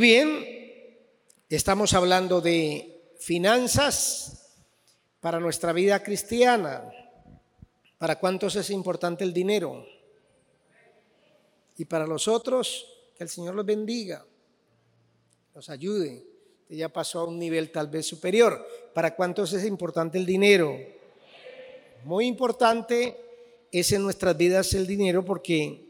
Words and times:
Bien, 0.00 0.44
estamos 1.48 1.92
hablando 1.92 2.40
de 2.40 3.12
finanzas 3.20 4.56
para 5.20 5.38
nuestra 5.38 5.72
vida 5.72 6.02
cristiana. 6.02 6.82
¿Para 7.96 8.18
cuántos 8.18 8.56
es 8.56 8.70
importante 8.70 9.22
el 9.22 9.32
dinero? 9.32 9.86
Y 11.76 11.84
para 11.84 12.08
los 12.08 12.26
otros, 12.26 12.88
que 13.16 13.22
el 13.22 13.30
Señor 13.30 13.54
los 13.54 13.64
bendiga, 13.64 14.26
los 15.54 15.70
ayude. 15.70 16.26
ya 16.68 16.88
pasó 16.88 17.20
a 17.20 17.28
un 17.28 17.38
nivel 17.38 17.70
tal 17.70 17.86
vez 17.86 18.04
superior. 18.04 18.66
¿Para 18.92 19.14
cuántos 19.14 19.52
es 19.52 19.64
importante 19.64 20.18
el 20.18 20.26
dinero? 20.26 20.76
Muy 22.02 22.26
importante 22.26 23.16
es 23.70 23.92
en 23.92 24.02
nuestras 24.02 24.36
vidas 24.36 24.74
el 24.74 24.88
dinero 24.88 25.24
porque 25.24 25.86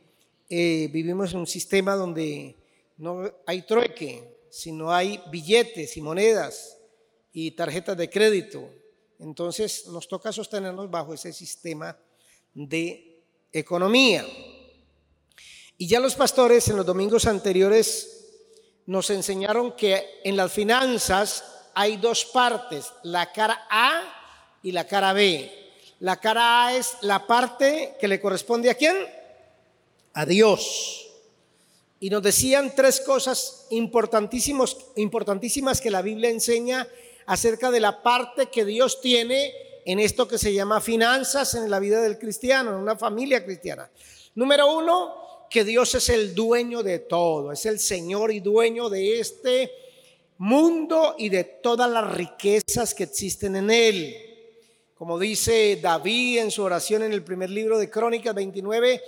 eh, 0.51 0.91
vivimos 0.93 1.33
en 1.33 1.39
un 1.39 1.47
sistema 1.47 1.97
donde 1.97 2.55
no 2.97 3.31
hay 3.47 3.63
trueque, 3.63 4.47
sino 4.51 4.93
hay 4.93 5.21
billetes 5.31 5.97
y 5.97 6.01
monedas 6.01 6.79
y 7.33 7.51
tarjetas 7.53 7.97
de 7.97 8.09
crédito. 8.09 8.71
Entonces 9.19 9.87
nos 9.89 10.09
toca 10.09 10.33
sostenernos 10.33 10.91
bajo 10.91 11.15
ese 11.15 11.33
sistema 11.33 11.97
de 12.53 13.25
economía. 13.53 14.25
Y 15.77 15.89
ya 15.89 15.99
los 15.99 16.15
pastores 16.15 16.69
en 16.69 16.77
los 16.77 16.87
domingos 16.87 17.27
anteriores 17.27 18.15
nos 18.87 19.11
enseñaron 19.11 19.73
que 19.73 20.21
en 20.23 20.37
las 20.37 20.53
finanzas 20.53 21.43
hay 21.75 21.97
dos 21.97 22.25
partes, 22.27 22.93
la 23.03 23.33
cara 23.33 23.67
A 23.69 24.03
y 24.63 24.73
la 24.73 24.87
cara 24.87 25.13
B. 25.13 25.51
La 26.01 26.21
cara 26.21 26.67
A 26.67 26.77
es 26.77 26.97
la 27.03 27.27
parte 27.27 27.97
que 27.99 28.09
le 28.09 28.21
corresponde 28.21 28.71
a 28.71 28.75
quién? 28.75 28.97
A 30.13 30.25
Dios. 30.27 31.14
Y 32.05 32.11
nos 32.11 32.23
decían 32.23 32.75
tres 32.77 33.01
cosas 33.01 33.67
importantísimas, 33.71 34.77
importantísimas 34.97 35.81
que 35.81 35.91
la 35.91 36.03
Biblia 36.03 36.29
enseña 36.29 36.87
acerca 37.25 37.71
de 37.71 37.81
la 37.81 38.03
parte 38.03 38.49
que 38.51 38.67
Dios 38.67 39.01
tiene 39.01 39.55
en 39.87 39.99
esto 39.99 40.29
que 40.29 40.37
se 40.37 40.53
llama 40.53 40.83
finanzas 40.83 41.55
en 41.55 41.71
la 41.71 41.81
vida 41.81 42.03
del 42.03 42.19
cristiano, 42.19 42.73
en 42.73 42.77
una 42.77 42.97
familia 42.97 43.43
cristiana. 43.43 43.91
Número 44.35 44.77
uno, 44.77 45.47
que 45.49 45.65
Dios 45.65 45.95
es 45.95 46.11
el 46.11 46.35
dueño 46.35 46.83
de 46.83 46.99
todo, 46.99 47.53
es 47.53 47.65
el 47.65 47.81
Señor 47.81 48.31
y 48.33 48.41
dueño 48.41 48.91
de 48.91 49.21
este 49.21 49.73
mundo 50.37 51.15
y 51.17 51.31
de 51.31 51.45
todas 51.45 51.91
las 51.91 52.15
riquezas 52.15 52.93
que 52.93 53.05
existen 53.05 53.57
en 53.57 53.71
él. 53.71 54.15
Como 54.95 55.19
dice 55.19 55.79
David 55.81 56.41
en 56.41 56.51
su 56.51 56.65
oración 56.65 57.03
en 57.03 57.15
el 57.15 57.25
primer 57.25 57.49
libro 57.49 57.79
de 57.79 57.89
Crónicas 57.89 58.35
29, 58.35 59.01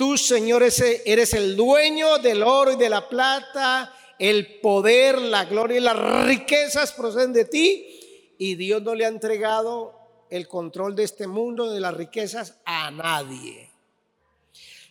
Tú, 0.00 0.16
Señor, 0.16 0.62
eres 0.62 1.34
el 1.34 1.54
dueño 1.54 2.16
del 2.16 2.42
oro 2.42 2.72
y 2.72 2.76
de 2.76 2.88
la 2.88 3.06
plata, 3.06 3.94
el 4.18 4.58
poder, 4.62 5.18
la 5.18 5.44
gloria 5.44 5.76
y 5.76 5.80
las 5.80 6.24
riquezas 6.24 6.92
proceden 6.92 7.34
de 7.34 7.44
ti. 7.44 8.34
Y 8.38 8.54
Dios 8.54 8.80
no 8.80 8.94
le 8.94 9.04
ha 9.04 9.08
entregado 9.08 9.92
el 10.30 10.48
control 10.48 10.96
de 10.96 11.04
este 11.04 11.26
mundo, 11.26 11.70
de 11.70 11.80
las 11.80 11.92
riquezas, 11.92 12.54
a 12.64 12.90
nadie. 12.90 13.70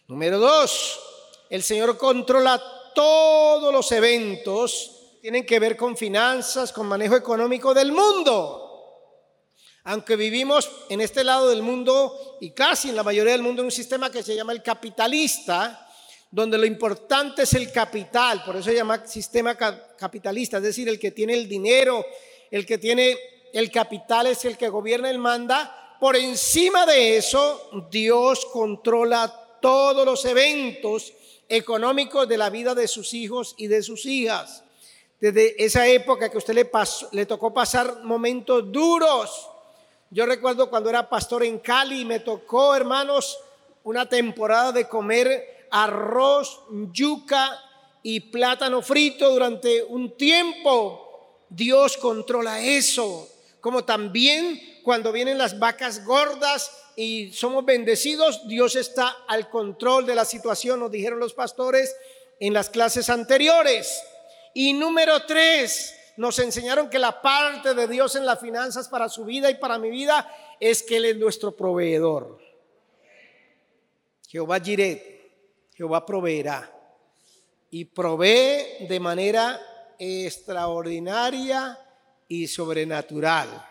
Número 0.07 0.37
dos, 0.37 0.99
el 1.49 1.63
Señor 1.63 1.97
controla 1.97 2.61
todos 2.93 3.73
los 3.73 3.91
eventos, 3.91 5.17
tienen 5.23 5.43
que 5.43 5.57
ver 5.57 5.75
con 5.75 5.97
finanzas, 5.97 6.71
con 6.71 6.85
manejo 6.85 7.15
económico 7.15 7.73
del 7.73 7.93
mundo. 7.93 8.68
Aunque 9.83 10.15
vivimos 10.15 10.69
en 10.89 11.01
este 11.01 11.23
lado 11.23 11.49
del 11.49 11.61
mundo 11.61 12.37
y 12.41 12.51
casi 12.51 12.89
en 12.89 12.95
la 12.95 13.03
mayoría 13.03 13.33
del 13.33 13.41
mundo 13.41 13.61
en 13.61 13.67
un 13.67 13.71
sistema 13.71 14.11
que 14.11 14.23
se 14.23 14.35
llama 14.35 14.53
el 14.53 14.61
capitalista, 14.61 15.87
donde 16.31 16.57
lo 16.57 16.65
importante 16.65 17.43
es 17.43 17.53
el 17.53 17.71
capital, 17.71 18.43
por 18.43 18.55
eso 18.55 18.69
se 18.69 18.75
llama 18.75 19.05
sistema 19.07 19.55
capitalista, 19.55 20.57
es 20.57 20.63
decir, 20.63 20.87
el 20.87 20.99
que 20.99 21.11
tiene 21.11 21.33
el 21.33 21.49
dinero, 21.49 22.05
el 22.51 22.65
que 22.65 22.77
tiene 22.77 23.17
el 23.53 23.71
capital 23.71 24.27
es 24.27 24.45
el 24.45 24.57
que 24.57 24.69
gobierna, 24.69 25.09
el 25.09 25.17
manda. 25.17 25.97
Por 25.99 26.15
encima 26.15 26.85
de 26.85 27.17
eso, 27.17 27.87
Dios 27.89 28.45
controla 28.51 29.57
todos 29.61 30.05
los 30.05 30.23
eventos 30.25 31.13
económicos 31.47 32.27
de 32.27 32.37
la 32.37 32.49
vida 32.49 32.75
de 32.75 32.87
sus 32.87 33.13
hijos 33.13 33.55
y 33.57 33.67
de 33.67 33.81
sus 33.81 34.05
hijas. 34.05 34.63
Desde 35.19 35.61
esa 35.63 35.87
época 35.87 36.29
que 36.29 36.37
usted 36.37 36.53
le, 36.53 36.69
le 37.11 37.25
tocó 37.25 37.53
pasar 37.53 38.03
momentos 38.03 38.71
duros, 38.71 39.49
yo 40.11 40.25
recuerdo 40.25 40.69
cuando 40.69 40.89
era 40.89 41.07
pastor 41.07 41.43
en 41.43 41.59
Cali 41.59 42.01
y 42.01 42.05
me 42.05 42.19
tocó, 42.19 42.75
hermanos, 42.75 43.37
una 43.83 44.09
temporada 44.09 44.71
de 44.71 44.87
comer 44.87 45.67
arroz, 45.69 46.61
yuca 46.91 47.59
y 48.01 48.19
plátano 48.19 48.81
frito 48.81 49.29
durante 49.29 49.83
un 49.83 50.17
tiempo. 50.17 51.37
Dios 51.49 51.97
controla 51.97 52.61
eso. 52.61 53.27
Como 53.61 53.83
también 53.83 54.79
cuando 54.83 55.11
vienen 55.11 55.37
las 55.37 55.59
vacas 55.59 56.03
gordas 56.05 56.71
y 56.95 57.31
somos 57.33 57.65
bendecidos, 57.65 58.47
Dios 58.47 58.75
está 58.75 59.15
al 59.27 59.49
control 59.49 60.05
de 60.05 60.15
la 60.15 60.25
situación, 60.25 60.79
nos 60.79 60.91
dijeron 60.91 61.19
los 61.19 61.33
pastores 61.33 61.95
en 62.39 62.53
las 62.53 62.69
clases 62.69 63.09
anteriores. 63.09 64.01
Y 64.53 64.73
número 64.73 65.25
tres, 65.25 65.93
nos 66.19 66.37
enseñaron 66.39 66.89
que 66.89 66.99
la 66.99 67.21
parte 67.21 67.73
de 67.73 67.87
Dios 67.87 68.13
en 68.17 68.25
las 68.25 68.41
finanzas 68.41 68.89
para 68.89 69.07
su 69.07 69.23
vida 69.23 69.49
y 69.49 69.55
para 69.55 69.79
mi 69.79 69.89
vida 69.89 70.29
es 70.59 70.83
que 70.83 70.97
Él 70.97 71.05
es 71.05 71.15
nuestro 71.15 71.55
proveedor. 71.55 72.37
Jehová 74.27 74.59
Jireh, 74.59 75.31
Jehová 75.73 76.05
proveerá 76.05 76.77
y 77.71 77.85
provee 77.85 78.85
de 78.89 78.99
manera 78.99 79.61
extraordinaria 79.97 81.79
y 82.27 82.47
sobrenatural. 82.47 83.65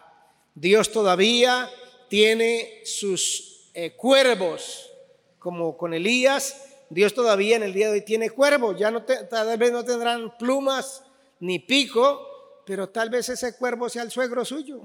Dios 0.54 0.90
todavía 0.90 1.68
tiene 2.08 2.80
sus 2.86 3.70
eh, 3.74 3.94
cuervos, 3.94 4.90
como 5.38 5.76
con 5.76 5.92
Elías. 5.92 6.64
Dios 6.88 7.12
todavía 7.12 7.56
en 7.56 7.64
el 7.64 7.74
día 7.74 7.88
de 7.88 7.98
hoy 7.98 8.04
tiene 8.06 8.30
cuervos. 8.30 8.78
Ya 8.78 8.90
no 8.90 9.02
tal 9.02 9.58
vez 9.58 9.70
no 9.70 9.84
tendrán 9.84 10.38
plumas 10.38 11.04
ni 11.40 11.58
pico, 11.58 12.27
pero 12.68 12.90
tal 12.90 13.08
vez 13.08 13.30
ese 13.30 13.56
cuervo 13.56 13.88
sea 13.88 14.02
el 14.02 14.10
suegro 14.10 14.44
suyo, 14.44 14.82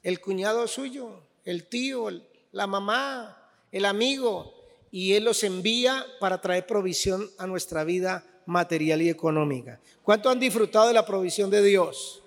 el 0.00 0.20
cuñado 0.20 0.68
suyo, 0.68 1.24
el 1.44 1.66
tío, 1.68 2.08
la 2.52 2.68
mamá, 2.68 3.50
el 3.72 3.84
amigo, 3.84 4.54
y 4.92 5.14
Él 5.14 5.24
los 5.24 5.42
envía 5.42 6.06
para 6.20 6.40
traer 6.40 6.64
provisión 6.64 7.28
a 7.38 7.48
nuestra 7.48 7.82
vida 7.82 8.24
material 8.46 9.02
y 9.02 9.10
económica. 9.10 9.80
¿Cuánto 10.04 10.30
han 10.30 10.38
disfrutado 10.38 10.86
de 10.86 10.94
la 10.94 11.04
provisión 11.04 11.50
de 11.50 11.64
Dios? 11.64 12.22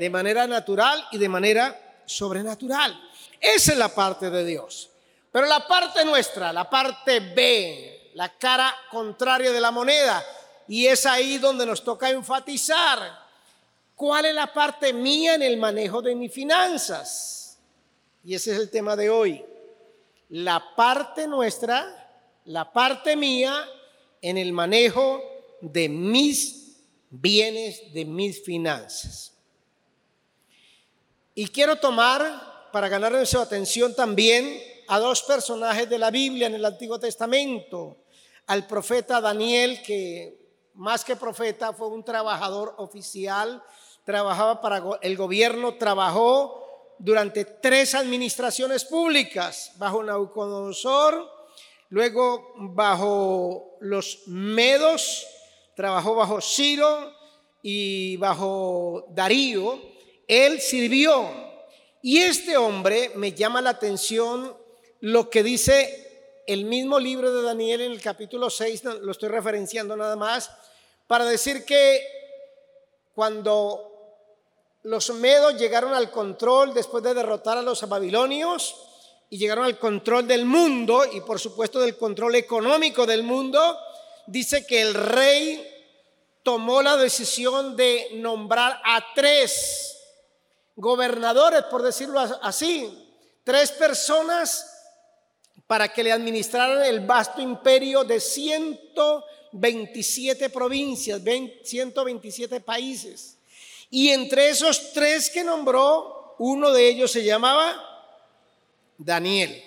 De 0.00 0.10
manera 0.10 0.48
natural 0.48 1.06
y 1.12 1.18
de 1.18 1.28
manera 1.28 2.00
sobrenatural. 2.04 3.00
Esa 3.40 3.70
es 3.70 3.78
la 3.78 3.94
parte 3.94 4.28
de 4.28 4.44
Dios. 4.44 4.90
Pero 5.30 5.46
la 5.46 5.68
parte 5.68 6.04
nuestra, 6.04 6.52
la 6.52 6.68
parte 6.68 7.20
B, 7.20 8.10
la 8.14 8.36
cara 8.36 8.74
contraria 8.90 9.52
de 9.52 9.60
la 9.60 9.70
moneda, 9.70 10.20
y 10.66 10.88
es 10.88 11.06
ahí 11.06 11.38
donde 11.38 11.64
nos 11.64 11.84
toca 11.84 12.10
enfatizar 12.10 13.25
¿Cuál 13.96 14.26
es 14.26 14.34
la 14.34 14.52
parte 14.52 14.92
mía 14.92 15.36
en 15.36 15.42
el 15.42 15.56
manejo 15.56 16.02
de 16.02 16.14
mis 16.14 16.30
finanzas? 16.30 17.58
Y 18.22 18.34
ese 18.34 18.52
es 18.52 18.58
el 18.58 18.70
tema 18.70 18.94
de 18.94 19.08
hoy. 19.08 19.42
La 20.28 20.74
parte 20.76 21.26
nuestra, 21.26 22.12
la 22.44 22.70
parte 22.70 23.16
mía 23.16 23.66
en 24.20 24.36
el 24.36 24.52
manejo 24.52 25.22
de 25.62 25.88
mis 25.88 26.76
bienes, 27.08 27.90
de 27.94 28.04
mis 28.04 28.44
finanzas. 28.44 29.32
Y 31.34 31.46
quiero 31.46 31.76
tomar, 31.76 32.68
para 32.72 32.90
ganar 32.90 33.26
su 33.26 33.38
atención 33.38 33.94
también, 33.94 34.60
a 34.88 34.98
dos 34.98 35.22
personajes 35.22 35.88
de 35.88 35.98
la 35.98 36.10
Biblia 36.10 36.48
en 36.48 36.54
el 36.54 36.64
Antiguo 36.66 37.00
Testamento. 37.00 37.96
Al 38.46 38.66
profeta 38.66 39.22
Daniel, 39.22 39.80
que 39.82 40.38
más 40.74 41.02
que 41.02 41.16
profeta 41.16 41.72
fue 41.72 41.88
un 41.88 42.04
trabajador 42.04 42.74
oficial 42.76 43.62
trabajaba 44.06 44.60
para 44.60 44.82
el 45.02 45.16
gobierno, 45.16 45.74
trabajó 45.74 46.94
durante 46.98 47.44
tres 47.44 47.94
administraciones 47.94 48.84
públicas, 48.84 49.72
bajo 49.76 50.02
Nabucodonosor, 50.02 51.28
luego 51.90 52.54
bajo 52.56 53.76
los 53.80 54.22
Medos, 54.26 55.26
trabajó 55.74 56.14
bajo 56.14 56.40
Ciro 56.40 57.12
y 57.62 58.16
bajo 58.18 59.06
Darío. 59.10 59.78
Él 60.28 60.60
sirvió. 60.60 61.28
Y 62.00 62.18
este 62.18 62.56
hombre 62.56 63.10
me 63.16 63.32
llama 63.32 63.60
la 63.60 63.70
atención 63.70 64.56
lo 65.00 65.28
que 65.28 65.42
dice 65.42 66.44
el 66.46 66.64
mismo 66.64 67.00
libro 67.00 67.34
de 67.34 67.42
Daniel 67.42 67.80
en 67.80 67.90
el 67.90 68.00
capítulo 68.00 68.50
6, 68.50 68.84
lo 69.02 69.10
estoy 69.10 69.28
referenciando 69.30 69.96
nada 69.96 70.14
más, 70.14 70.48
para 71.08 71.24
decir 71.24 71.64
que 71.64 72.06
cuando 73.16 73.95
los 74.86 75.10
medos 75.10 75.58
llegaron 75.58 75.92
al 75.94 76.12
control 76.12 76.72
después 76.72 77.02
de 77.02 77.12
derrotar 77.12 77.58
a 77.58 77.62
los 77.62 77.88
babilonios 77.88 78.76
y 79.28 79.36
llegaron 79.36 79.64
al 79.64 79.80
control 79.80 80.28
del 80.28 80.44
mundo 80.44 81.04
y 81.12 81.22
por 81.22 81.40
supuesto 81.40 81.80
del 81.80 81.96
control 81.96 82.36
económico 82.36 83.04
del 83.04 83.24
mundo. 83.24 83.76
Dice 84.28 84.64
que 84.64 84.82
el 84.82 84.94
rey 84.94 85.68
tomó 86.44 86.82
la 86.82 86.96
decisión 86.96 87.74
de 87.74 88.10
nombrar 88.14 88.80
a 88.84 89.04
tres 89.12 89.96
gobernadores, 90.76 91.64
por 91.64 91.82
decirlo 91.82 92.20
así, 92.20 93.12
tres 93.42 93.72
personas 93.72 94.72
para 95.66 95.92
que 95.92 96.04
le 96.04 96.12
administraran 96.12 96.84
el 96.84 97.00
vasto 97.00 97.42
imperio 97.42 98.04
de 98.04 98.20
127 98.20 100.48
provincias, 100.48 101.20
127 101.64 102.60
países. 102.60 103.35
Y 103.90 104.10
entre 104.10 104.50
esos 104.50 104.92
tres 104.92 105.30
que 105.30 105.44
nombró, 105.44 106.34
uno 106.38 106.72
de 106.72 106.88
ellos 106.88 107.12
se 107.12 107.24
llamaba 107.24 107.82
Daniel. 108.98 109.62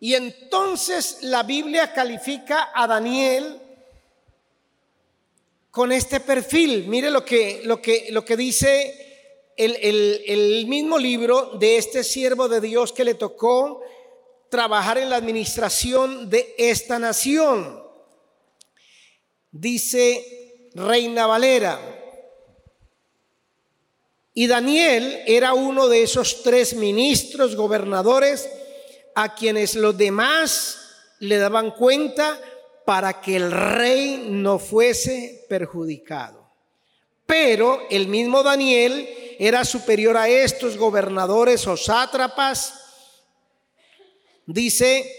Y 0.00 0.14
entonces 0.14 1.18
la 1.22 1.42
Biblia 1.42 1.92
califica 1.92 2.70
a 2.74 2.86
Daniel 2.86 3.60
con 5.70 5.92
este 5.92 6.20
perfil. 6.20 6.86
Mire 6.88 7.10
lo 7.10 7.24
que, 7.24 7.62
lo 7.64 7.80
que, 7.80 8.08
lo 8.10 8.24
que 8.24 8.36
dice 8.36 9.52
el, 9.56 9.76
el 10.26 10.66
mismo 10.66 10.98
libro 10.98 11.56
de 11.58 11.76
este 11.76 12.02
siervo 12.02 12.48
de 12.48 12.60
Dios 12.60 12.92
que 12.92 13.04
le 13.04 13.14
tocó 13.14 13.80
trabajar 14.50 14.98
en 14.98 15.08
la 15.08 15.16
administración 15.16 16.28
de 16.28 16.54
esta 16.58 16.98
nación. 16.98 17.82
Dice 19.50 20.68
Reina 20.74 21.26
Valera. 21.26 22.01
Y 24.34 24.46
Daniel 24.46 25.22
era 25.26 25.52
uno 25.52 25.88
de 25.88 26.02
esos 26.02 26.42
tres 26.42 26.74
ministros, 26.74 27.54
gobernadores, 27.56 28.48
a 29.14 29.34
quienes 29.34 29.74
los 29.74 29.96
demás 29.96 30.78
le 31.18 31.38
daban 31.38 31.72
cuenta 31.72 32.40
para 32.86 33.20
que 33.20 33.36
el 33.36 33.50
rey 33.50 34.26
no 34.28 34.58
fuese 34.58 35.44
perjudicado. 35.48 36.50
Pero 37.26 37.82
el 37.90 38.08
mismo 38.08 38.42
Daniel 38.42 39.08
era 39.38 39.64
superior 39.64 40.16
a 40.16 40.28
estos 40.28 40.76
gobernadores 40.76 41.66
o 41.66 41.76
sátrapas 41.76 42.82
Dice, 44.46 45.10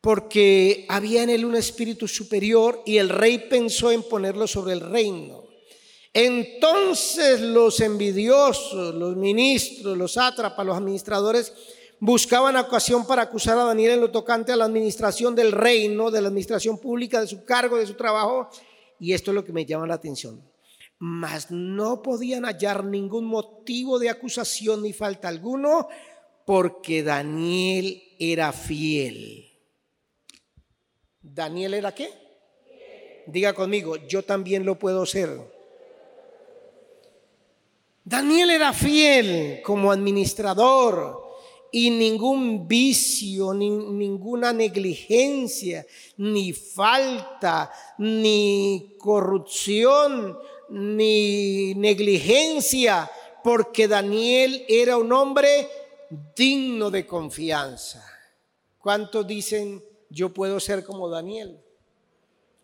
porque 0.00 0.86
había 0.88 1.22
en 1.22 1.30
él 1.30 1.44
un 1.44 1.56
espíritu 1.56 2.08
superior 2.08 2.82
y 2.86 2.96
el 2.98 3.08
rey 3.08 3.38
pensó 3.38 3.90
en 3.92 4.02
ponerlo 4.02 4.46
sobre 4.46 4.72
el 4.72 4.80
reino. 4.80 5.45
Entonces 6.18 7.42
los 7.42 7.78
envidiosos, 7.80 8.94
los 8.94 9.16
ministros, 9.16 9.98
los 9.98 10.14
sátrapas, 10.14 10.64
los 10.64 10.74
administradores 10.74 11.52
buscaban 12.00 12.56
ocasión 12.56 13.06
para 13.06 13.20
acusar 13.20 13.58
a 13.58 13.64
Daniel 13.64 13.90
en 13.92 14.00
lo 14.00 14.10
tocante 14.10 14.50
a 14.50 14.56
la 14.56 14.64
administración 14.64 15.34
del 15.34 15.52
reino, 15.52 16.10
de 16.10 16.22
la 16.22 16.28
administración 16.28 16.78
pública, 16.78 17.20
de 17.20 17.26
su 17.26 17.44
cargo, 17.44 17.76
de 17.76 17.86
su 17.86 17.92
trabajo. 17.96 18.48
Y 18.98 19.12
esto 19.12 19.30
es 19.30 19.34
lo 19.34 19.44
que 19.44 19.52
me 19.52 19.66
llama 19.66 19.86
la 19.86 19.96
atención. 19.96 20.42
Mas 20.98 21.50
no 21.50 22.00
podían 22.00 22.46
hallar 22.46 22.82
ningún 22.82 23.26
motivo 23.26 23.98
de 23.98 24.08
acusación 24.08 24.84
ni 24.84 24.94
falta 24.94 25.28
alguno, 25.28 25.88
porque 26.46 27.02
Daniel 27.02 28.02
era 28.18 28.54
fiel. 28.54 29.50
¿Daniel 31.20 31.74
era 31.74 31.94
qué? 31.94 32.08
Diga 33.26 33.52
conmigo, 33.52 33.96
yo 33.96 34.22
también 34.22 34.64
lo 34.64 34.78
puedo 34.78 35.04
ser. 35.04 35.55
Daniel 38.08 38.50
era 38.50 38.72
fiel 38.72 39.60
como 39.64 39.90
administrador 39.90 41.26
y 41.72 41.90
ningún 41.90 42.68
vicio, 42.68 43.52
ni 43.52 43.68
ninguna 43.68 44.52
negligencia, 44.52 45.84
ni 46.18 46.52
falta, 46.52 47.68
ni 47.98 48.94
corrupción, 48.96 50.38
ni 50.68 51.74
negligencia, 51.74 53.10
porque 53.42 53.88
Daniel 53.88 54.64
era 54.68 54.98
un 54.98 55.12
hombre 55.12 55.68
digno 56.36 56.92
de 56.92 57.04
confianza. 57.04 58.06
¿Cuántos 58.78 59.26
dicen 59.26 59.84
yo 60.10 60.32
puedo 60.32 60.60
ser 60.60 60.84
como 60.84 61.08
Daniel? 61.08 61.60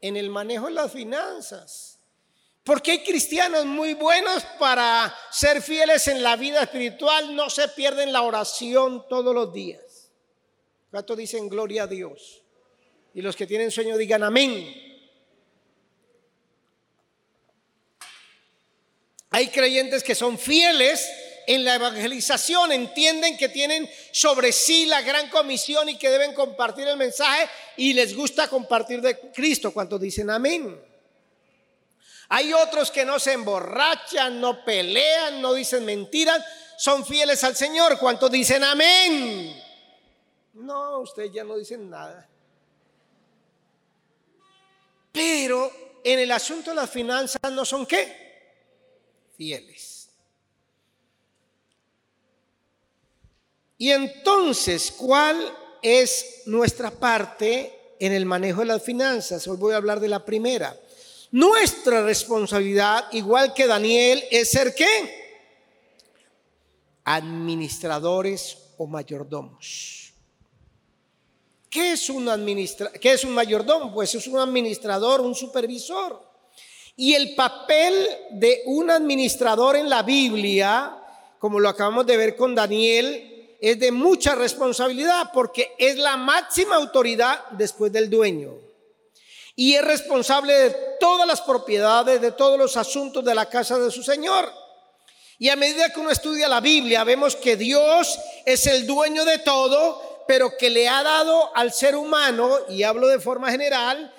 En 0.01 0.17
el 0.17 0.31
manejo 0.31 0.67
de 0.67 0.75
las 0.75 0.93
finanzas. 0.93 1.92
Porque 2.65 2.93
hay 2.93 3.03
cristianos 3.03 3.65
muy 3.65 3.95
buenos 3.95 4.45
para 4.59 5.13
ser 5.31 5.63
fieles 5.63 6.07
en 6.07 6.23
la 6.23 6.37
vida 6.37 6.63
espiritual, 6.63 7.35
no 7.35 7.51
se 7.51 7.69
pierden 7.69 8.13
la 8.13 8.23
oración 8.23 9.07
todos 9.09 9.35
los 9.35 9.53
días. 9.53 10.11
¿Cuántos 10.91 11.17
dicen 11.17 11.49
gloria 11.49 11.85
a 11.85 11.87
Dios? 11.87 12.43
Y 13.15 13.23
los 13.23 13.35
que 13.35 13.47
tienen 13.47 13.71
sueño 13.71 13.97
digan 13.97 14.23
amén. 14.23 14.75
Hay 19.31 19.49
creyentes 19.49 20.05
que 20.05 20.15
son 20.15 20.39
fieles 20.39 21.09
en 21.47 21.65
la 21.65 21.75
evangelización 21.75 22.71
entienden 22.73 23.37
que 23.37 23.49
tienen 23.49 23.89
sobre 24.13 24.53
sí 24.53 24.87
la 24.87 25.03
gran 25.03 25.29
comisión 25.29 25.89
y 25.89 25.99
que 25.99 26.11
deben 26.11 26.35
compartir 26.35 26.87
el 26.87 26.97
mensaje 26.97 27.49
y 27.77 27.95
les 27.95 28.15
gusta 28.15 28.49
compartir 28.49 29.01
de 29.01 29.19
Cristo. 29.33 29.73
¿Cuántos 29.73 30.01
dicen 30.01 30.31
amén? 30.31 30.92
Hay 32.35 32.51
otros 32.55 32.91
que 32.91 33.05
no 33.05 33.19
se 33.19 33.35
emborrachan, 33.35 34.41
no 34.41 34.65
pelean, 34.65 35.43
no 35.43 35.53
dicen 35.53 35.85
mentiras, 35.85 36.43
son 36.79 37.05
fieles 37.05 37.45
al 37.45 37.55
Señor. 37.55 37.99
¿Cuántos 37.99 38.31
dicen 38.31 38.65
amén? 38.65 39.63
No, 40.55 41.01
ustedes 41.01 41.31
ya 41.31 41.45
no 41.45 41.59
dicen 41.59 41.91
nada. 41.91 42.27
Pero 45.13 45.71
en 46.03 46.21
el 46.21 46.31
asunto 46.31 46.71
de 46.71 46.77
las 46.77 46.89
finanzas 46.89 47.53
no 47.53 47.67
son 47.67 47.85
qué? 47.85 48.57
Fieles. 49.37 50.09
Y 53.77 53.91
entonces, 53.91 54.91
¿cuál 54.91 55.55
es 55.83 56.45
nuestra 56.47 56.91
parte 56.91 57.95
en 58.01 58.15
el 58.15 58.25
manejo 58.25 58.61
de 58.61 58.67
las 58.69 58.83
finanzas? 58.83 59.47
Hoy 59.47 59.59
voy 59.59 59.75
a 59.75 59.77
hablar 59.77 60.01
de 60.01 60.09
la 60.09 60.25
primera. 60.25 60.75
Nuestra 61.33 62.03
responsabilidad, 62.03 63.07
igual 63.13 63.55
que 63.55 63.67
Daniel, 63.67 64.23
es 64.31 64.51
ser 64.51 64.75
qué? 64.75 64.87
Administradores 67.05 68.59
o 68.77 68.87
mayordomos. 68.87 70.13
¿Qué 71.71 71.93
es 71.93 72.11
un, 72.11 72.29
administra 72.29 72.93
¿Qué 72.93 73.15
es 73.15 73.25
un 73.25 73.33
mayordomo? 73.33 73.95
Pues 73.95 74.15
es 74.15 74.27
un 74.27 74.39
administrador, 74.39 75.23
un 75.23 75.35
supervisor. 75.35 76.21
Y 76.97 77.15
el 77.15 77.35
papel 77.35 77.95
de 78.33 78.61
un 78.67 78.91
administrador 78.91 79.77
en 79.77 79.89
la 79.89 80.03
Biblia, 80.03 80.95
como 81.39 81.59
lo 81.59 81.71
acabamos 81.71 82.05
de 82.05 82.19
ver 82.19 82.37
con 82.37 82.55
Daniel, 82.55 83.57
es 83.59 83.81
de 83.81 83.91
mucha 83.91 84.35
responsabilidad 84.35 85.31
porque 85.33 85.73
es 85.79 85.97
la 85.97 86.19
máxima 86.19 86.77
autoridad 86.77 87.47
después 87.53 87.91
del 87.91 88.11
dueño. 88.11 88.53
Y 89.63 89.77
es 89.77 89.85
responsable 89.85 90.55
de 90.55 90.71
todas 90.99 91.25
las 91.25 91.41
propiedades, 91.41 92.21
de 92.21 92.33
todos 92.33 92.59
los 92.59 92.77
asuntos 92.77 93.25
de 93.25 93.33
la 93.33 93.49
casa 93.49 93.79
de 93.79 93.93
su 93.93 94.03
Señor. 94.03 94.53
Y 95.39 95.51
a 95.51 95.55
medida 95.55 95.89
que 95.91 96.01
uno 96.01 96.11
estudia 96.11 96.49
la 96.49 96.59
Biblia, 96.59 97.05
vemos 97.05 97.37
que 97.37 97.57
Dios 97.57 98.19
es 98.45 98.67
el 98.67 98.89
dueño 98.89 99.25
de 99.25 99.39
todo, 99.39 100.25
pero 100.27 100.57
que 100.59 100.69
le 100.69 100.89
ha 100.89 101.05
dado 101.05 101.55
al 101.55 101.73
ser 101.73 101.95
humano, 101.95 102.59
y 102.71 102.83
hablo 102.83 103.07
de 103.07 103.21
forma 103.21 103.53
general, 103.53 104.13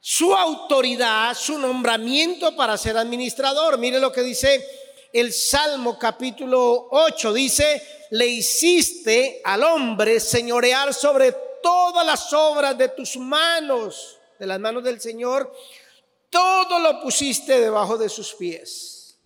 su 0.00 0.34
autoridad, 0.34 1.36
su 1.36 1.58
nombramiento 1.58 2.56
para 2.56 2.78
ser 2.78 2.96
administrador. 2.96 3.76
Mire 3.76 4.00
lo 4.00 4.10
que 4.10 4.22
dice 4.22 4.66
el 5.12 5.34
Salmo 5.34 5.98
capítulo 5.98 6.88
8, 6.90 7.34
dice, 7.34 8.06
le 8.12 8.28
hiciste 8.28 9.42
al 9.44 9.62
hombre 9.62 10.18
señorear 10.20 10.94
sobre 10.94 11.32
todas 11.62 12.06
las 12.06 12.32
obras 12.32 12.78
de 12.78 12.88
tus 12.88 13.18
manos, 13.18 14.16
de 14.40 14.46
las 14.46 14.58
manos 14.58 14.82
del 14.82 15.00
Señor, 15.00 15.54
todo 16.30 16.80
lo 16.80 17.00
pusiste 17.00 17.60
debajo 17.60 17.96
de 17.96 18.08
sus 18.08 18.34
pies. 18.34 19.18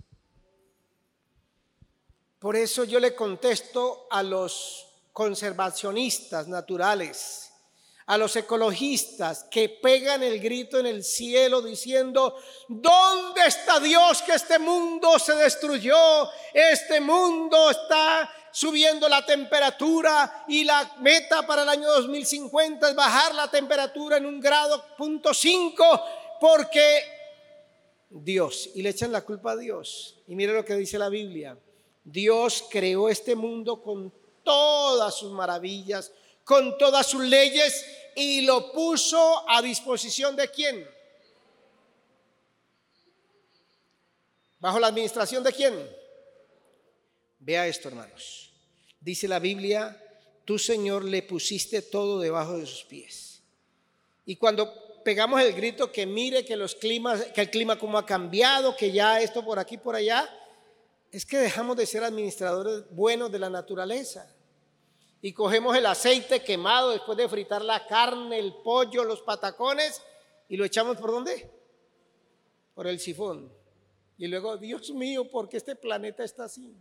Por 2.39 2.57
eso 2.57 2.85
yo 2.85 3.01
le 3.01 3.15
contesto 3.15 4.07
a 4.11 4.23
los 4.23 4.87
conservacionistas 5.13 6.49
naturales 6.49 7.45
a 8.07 8.19
los 8.19 8.37
ecologistas 8.37 9.45
que 9.45 9.69
pegan 9.69 10.23
el 10.23 10.39
grito 10.39 10.79
en 10.79 10.87
el 10.87 11.03
cielo 11.03 11.63
diciendo, 11.63 12.37
¿dónde 12.69 13.47
está 13.47 13.81
Dios 13.81 14.21
que 14.23 14.33
este 14.35 14.59
mundo 14.59 15.19
se 15.19 15.35
destruyó? 15.35 15.97
Este 16.53 17.01
mundo 17.01 17.71
está 17.71 18.31
subiendo 18.55 19.09
la 19.09 19.27
temperatura 19.27 20.45
y 20.47 20.63
la 20.63 20.95
meta 21.01 21.45
para 21.45 21.65
el 21.65 21.69
año 21.69 21.91
2050 21.91 22.89
es 22.89 22.95
bajar 22.95 23.35
la 23.35 23.51
temperatura 23.51 24.17
en 24.17 24.27
un 24.27 24.41
grado 24.41 24.95
punto 24.97 25.35
cinco 25.35 25.85
porque 26.41 27.03
Dios, 28.09 28.71
y 28.75 28.83
le 28.83 28.91
echan 28.91 29.11
la 29.11 29.23
culpa 29.23 29.53
a 29.53 29.57
Dios. 29.57 30.21
Y 30.29 30.37
mire 30.37 30.53
lo 30.53 30.65
que 30.65 30.77
dice 30.77 30.99
la 30.99 31.09
Biblia. 31.09 31.59
Dios 32.05 32.65
creó 32.71 33.09
este 33.09 33.35
mundo 33.35 33.83
con 33.83 34.13
todas 34.45 35.17
sus 35.17 35.33
maravillas, 35.33 36.13
con 36.45 36.79
todas 36.79 37.09
sus 37.09 37.23
leyes 37.23 37.85
y 38.15 38.43
lo 38.43 38.71
puso 38.71 39.49
a 39.51 39.61
disposición 39.63 40.37
de 40.37 40.49
quién? 40.49 40.89
¿Bajo 44.61 44.79
la 44.79 44.87
administración 44.87 45.43
de 45.43 45.53
quién? 45.53 45.91
Vea 47.41 47.67
esto, 47.67 47.89
hermanos. 47.89 48.44
Dice 49.05 49.29
la 49.29 49.39
Biblia, 49.39 50.01
tú 50.47 50.59
Señor 50.59 51.05
le 51.05 51.23
pusiste 51.23 51.83
todo 51.83 52.21
debajo 52.21 52.57
de 52.57 52.65
sus 52.65 52.85
pies. 52.85 53.43
Y 54.25 54.37
cuando 54.37 55.03
pegamos 55.05 55.43
el 55.43 55.53
grito 55.53 55.93
que 55.93 56.07
mire 56.07 56.43
que 56.43 56.57
los 56.57 56.75
climas, 56.75 57.23
que 57.27 57.43
el 57.43 57.51
clima 57.51 57.79
como 57.79 57.99
ha 57.99 58.07
cambiado, 58.07 58.75
que 58.75 58.91
ya 58.91 59.21
esto 59.21 59.45
por 59.45 59.59
aquí 59.59 59.77
por 59.77 59.95
allá, 59.95 60.27
es 61.13 61.27
que 61.27 61.37
dejamos 61.37 61.77
de 61.77 61.85
ser 61.85 62.03
administradores 62.03 62.85
buenos 62.93 63.31
de 63.31 63.39
la 63.39 63.51
naturaleza. 63.51 64.27
Y 65.21 65.35
cogemos 65.35 65.77
el 65.77 65.85
aceite 65.85 66.41
quemado 66.41 66.91
después 66.93 67.19
de 67.19 67.29
fritar 67.29 67.63
la 67.63 67.87
carne, 67.87 68.39
el 68.39 68.55
pollo, 68.65 69.05
los 69.05 69.21
patacones 69.21 70.01
y 70.49 70.57
lo 70.57 70.65
echamos 70.65 70.97
por 70.97 71.11
dónde? 71.11 71.51
Por 72.75 72.87
el 72.87 72.99
sifón. 72.99 73.53
Y 74.17 74.29
luego, 74.29 74.57
Dios 74.57 74.91
mío, 74.93 75.31
¿por 75.31 75.51
qué 75.51 75.59
este 75.59 75.77
planeta 75.77 76.25
está 76.25 76.45
así? 76.45 76.75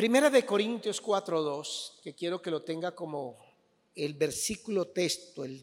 Primera 0.00 0.30
de 0.30 0.46
Corintios 0.46 1.02
4.2, 1.02 2.00
que 2.02 2.14
quiero 2.14 2.40
que 2.40 2.50
lo 2.50 2.62
tenga 2.62 2.94
como 2.94 3.36
el 3.94 4.14
versículo 4.14 4.86
texto, 4.88 5.44
el 5.44 5.62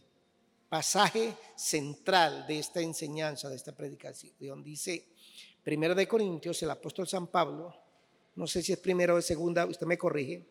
pasaje 0.70 1.34
central 1.56 2.46
de 2.46 2.60
esta 2.60 2.80
enseñanza, 2.80 3.50
de 3.50 3.56
esta 3.56 3.72
predicación. 3.72 4.64
Dice, 4.64 5.08
Primera 5.64 5.96
de 5.96 6.08
Corintios, 6.08 6.62
el 6.62 6.70
apóstol 6.70 7.08
San 7.08 7.26
Pablo, 7.26 7.76
no 8.36 8.46
sé 8.46 8.62
si 8.62 8.74
es 8.74 8.78
primera 8.78 9.16
o 9.16 9.22
segunda, 9.24 9.66
usted 9.66 9.88
me 9.88 9.98
corrige, 9.98 10.46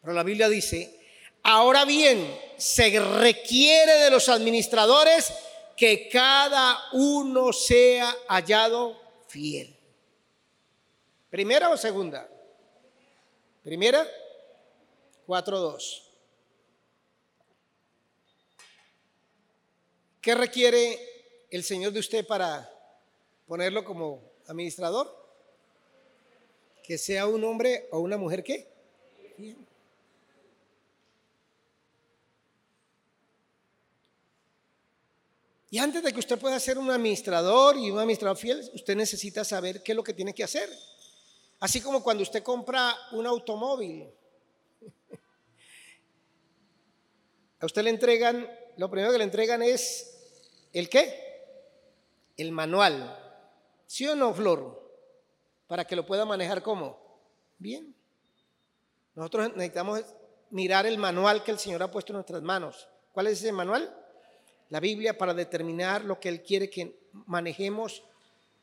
pero 0.00 0.14
la 0.14 0.22
Biblia 0.22 0.48
dice, 0.48 0.98
ahora 1.42 1.84
bien, 1.84 2.34
se 2.56 2.98
requiere 2.98 3.92
de 4.04 4.10
los 4.10 4.26
administradores 4.30 5.30
que 5.76 6.08
cada 6.08 6.78
uno 6.94 7.52
sea 7.52 8.16
hallado 8.28 8.98
fiel. 9.28 9.76
¿Primera 11.28 11.68
o 11.68 11.76
segunda? 11.76 12.26
Primera, 13.70 14.04
4.2. 15.28 16.02
¿Qué 20.20 20.34
requiere 20.34 20.98
el 21.52 21.62
Señor 21.62 21.92
de 21.92 22.00
usted 22.00 22.26
para 22.26 22.68
ponerlo 23.46 23.84
como 23.84 24.28
administrador? 24.48 25.06
Que 26.82 26.98
sea 26.98 27.28
un 27.28 27.44
hombre 27.44 27.86
o 27.92 28.00
una 28.00 28.16
mujer 28.16 28.42
que 28.42 28.68
Y 35.70 35.78
antes 35.78 36.02
de 36.02 36.12
que 36.12 36.18
usted 36.18 36.40
pueda 36.40 36.58
ser 36.58 36.76
un 36.76 36.90
administrador 36.90 37.76
y 37.76 37.88
un 37.92 38.00
administrador 38.00 38.36
fiel, 38.36 38.68
usted 38.74 38.96
necesita 38.96 39.44
saber 39.44 39.80
qué 39.84 39.92
es 39.92 39.96
lo 39.96 40.02
que 40.02 40.12
tiene 40.12 40.34
que 40.34 40.42
hacer. 40.42 40.68
Así 41.60 41.82
como 41.82 42.02
cuando 42.02 42.22
usted 42.22 42.42
compra 42.42 42.96
un 43.12 43.26
automóvil. 43.26 44.10
A 47.60 47.66
usted 47.66 47.82
le 47.82 47.90
entregan, 47.90 48.48
lo 48.78 48.90
primero 48.90 49.12
que 49.12 49.18
le 49.18 49.24
entregan 49.24 49.62
es 49.62 50.38
el 50.72 50.88
qué? 50.88 51.44
El 52.38 52.52
manual. 52.52 53.14
¿Sí 53.86 54.06
o 54.06 54.16
no, 54.16 54.32
Flor? 54.32 54.80
Para 55.66 55.84
que 55.84 55.94
lo 55.94 56.06
pueda 56.06 56.24
manejar 56.24 56.62
como. 56.62 56.98
Bien. 57.58 57.94
Nosotros 59.14 59.50
necesitamos 59.50 60.02
mirar 60.48 60.86
el 60.86 60.96
manual 60.96 61.44
que 61.44 61.50
el 61.50 61.58
Señor 61.58 61.82
ha 61.82 61.90
puesto 61.90 62.12
en 62.12 62.16
nuestras 62.16 62.40
manos. 62.40 62.88
¿Cuál 63.12 63.26
es 63.26 63.34
ese 63.38 63.52
manual? 63.52 63.94
La 64.70 64.80
Biblia 64.80 65.18
para 65.18 65.34
determinar 65.34 66.04
lo 66.04 66.18
que 66.18 66.30
Él 66.30 66.42
quiere 66.42 66.70
que 66.70 66.98
manejemos 67.12 68.02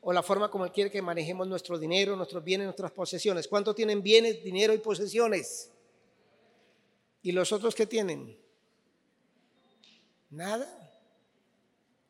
o 0.09 0.13
la 0.13 0.23
forma 0.23 0.49
como 0.49 0.63
Él 0.63 0.71
quiere 0.71 0.89
que 0.89 1.01
manejemos 1.01 1.45
nuestro 1.49 1.77
dinero, 1.77 2.15
nuestros 2.15 2.41
bienes, 2.41 2.63
nuestras 2.63 2.91
posesiones. 2.93 3.45
¿Cuánto 3.45 3.75
tienen 3.75 4.01
bienes, 4.01 4.41
dinero 4.41 4.73
y 4.73 4.77
posesiones? 4.77 5.69
¿Y 7.23 7.33
los 7.33 7.51
otros 7.51 7.75
qué 7.75 7.85
tienen? 7.85 8.39
Nada. 10.29 10.65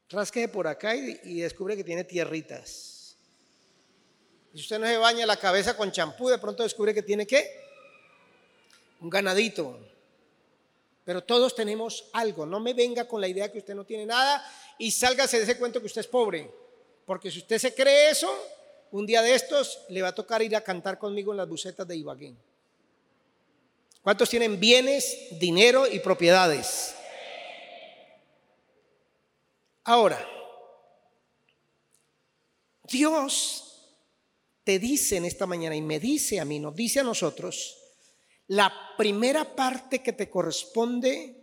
Rasqueje 0.10 0.48
por 0.48 0.68
acá 0.68 0.96
y, 0.96 1.40
descubre 1.40 1.76
que 1.76 1.84
tiene 1.84 2.04
tierritas. 2.04 3.18
Si 4.54 4.60
usted 4.60 4.78
no 4.78 4.86
se 4.86 4.98
baña 4.98 5.26
la 5.26 5.38
cabeza 5.38 5.76
con 5.76 5.92
champú, 5.92 6.30
de 6.30 6.38
pronto 6.38 6.62
descubre 6.62 6.94
que 6.94 7.02
tiene 7.02 7.26
qué? 7.26 7.50
Un 9.02 9.10
ganadito. 9.10 9.76
Pero 11.04 11.24
todos 11.24 11.56
tenemos 11.56 12.12
algo. 12.14 12.46
No 12.46 12.60
me 12.60 12.76
venga 12.76 13.08
con 13.08 13.20
la 13.20 13.28
idea 13.28 13.52
que 13.52 13.58
usted 13.58 13.74
no 13.74 13.86
tiene 13.86 14.06
nada 14.06 14.46
y 14.78 14.92
sálgase 14.92 15.38
de 15.38 15.44
ese 15.46 15.58
cuento 15.58 15.80
que 15.80 15.88
usted 15.88 16.02
es 16.02 16.08
pobre. 16.08 16.67
Porque 17.08 17.32
si 17.32 17.40
usted 17.40 17.58
se 17.58 17.74
cree 17.74 18.10
eso, 18.10 18.30
un 18.92 19.06
día 19.06 19.22
de 19.22 19.34
estos 19.34 19.80
le 19.88 20.02
va 20.02 20.10
a 20.10 20.16
tocar 20.16 20.42
ir 20.42 20.54
a 20.58 20.62
cantar 20.62 21.00
conmigo 21.00 21.32
en 21.32 21.38
las 21.38 21.48
bucetas 21.48 21.88
de 21.88 21.96
Ibagué. 21.96 22.36
¿Cuántos 24.02 24.30
tienen 24.30 24.60
bienes, 24.60 25.30
dinero 25.40 25.88
y 25.88 26.00
propiedades? 26.00 26.94
Ahora, 29.86 30.20
Dios 32.84 33.94
te 34.66 34.78
dice 34.78 35.16
en 35.16 35.24
esta 35.24 35.46
mañana 35.46 35.78
y 35.78 35.82
me 35.82 36.02
dice 36.02 36.42
a 36.42 36.46
mí, 36.46 36.60
nos 36.60 36.76
dice 36.76 37.00
a 37.00 37.04
nosotros, 37.04 37.78
la 38.48 38.70
primera 38.98 39.56
parte 39.56 40.04
que 40.04 40.12
te 40.12 40.30
corresponde 40.30 41.38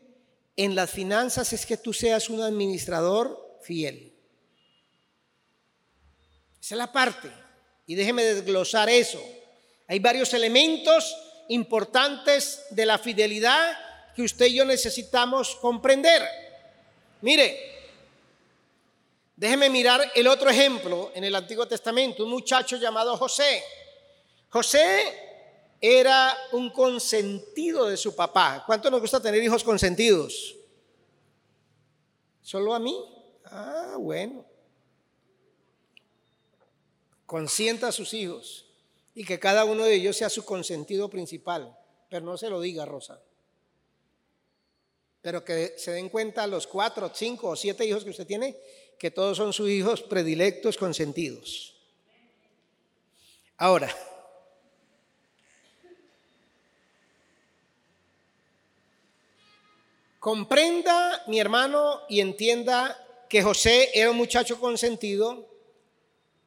en 0.57 0.75
las 0.75 0.91
finanzas 0.91 1.55
es 1.55 1.65
que 1.65 1.79
tú 1.79 1.95
seas 1.95 2.29
un 2.29 2.43
administrador 2.43 3.61
fiel. 3.63 4.14
Esa 6.65 6.77
es 6.77 6.79
la 6.79 6.91
parte. 6.91 7.31
Y 7.87 7.95
déjeme 7.95 8.25
desglosar 8.25 8.89
eso. 8.89 9.23
Hay 9.87 9.99
varios 9.99 10.33
elementos 10.33 11.15
importantes 11.49 12.65
de 12.71 12.87
la 12.87 12.97
fidelidad 12.97 13.77
que 14.17 14.23
usted 14.23 14.47
y 14.47 14.55
yo 14.55 14.65
necesitamos 14.65 15.57
comprender. 15.57 16.23
Mire, 17.21 17.55
déjeme 19.37 19.69
mirar 19.69 20.11
el 20.15 20.27
otro 20.27 20.49
ejemplo 20.49 21.13
en 21.15 21.25
el 21.25 21.35
Antiguo 21.35 21.69
Testamento, 21.69 22.25
un 22.25 22.31
muchacho 22.31 22.79
llamado 22.79 23.15
José. 23.19 23.63
José 24.49 25.03
era 25.79 26.35
un 26.53 26.71
consentido 26.71 27.91
de 27.91 27.99
su 27.99 28.17
papá. 28.17 28.65
¿Cuánto 28.65 28.91
nos 28.91 29.03
gusta 29.03 29.21
tener 29.21 29.43
hijos 29.43 29.63
consentidos? 29.63 30.57
¿Solo 32.41 32.75
a 32.75 32.79
mí? 32.79 32.99
Ah, 33.45 33.97
bueno 33.99 34.54
consienta 37.27 37.89
a 37.89 37.93
sus 37.93 38.15
hijos 38.15 38.67
y 39.15 39.25
que 39.25 39.39
cada 39.39 39.65
uno 39.65 39.85
de 39.85 39.95
ellos 39.95 40.17
sea 40.17 40.29
su 40.29 40.45
consentido 40.45 41.09
principal. 41.09 41.77
Pero 42.09 42.25
no 42.25 42.37
se 42.37 42.51
lo 42.51 42.61
diga, 42.61 42.85
Rosa. 42.85 43.21
Pero 45.23 45.45
que 45.45 45.75
se 45.79 45.93
den 45.93 46.09
cuenta 46.09 46.47
los 46.47 46.67
cuatro, 46.67 47.11
cinco 47.15 47.51
o 47.51 47.57
siete 47.57 47.87
hijos 47.87 48.05
que 48.05 48.11
usted 48.11 48.27
tiene, 48.27 48.57
que 48.99 49.11
todos 49.11 49.37
son 49.37 49.53
sus 49.53 49.69
hijos 49.71 50.03
predilectos, 50.03 50.77
consentidos. 50.77 51.75
Ahora, 53.57 53.95
comprenda, 60.19 61.23
mi 61.29 61.39
hermano, 61.39 62.01
y 62.09 62.21
entienda 62.21 63.01
que 63.29 63.43
José 63.43 63.91
era 63.95 64.11
un 64.11 64.17
muchacho 64.17 64.59
consentido 64.61 65.54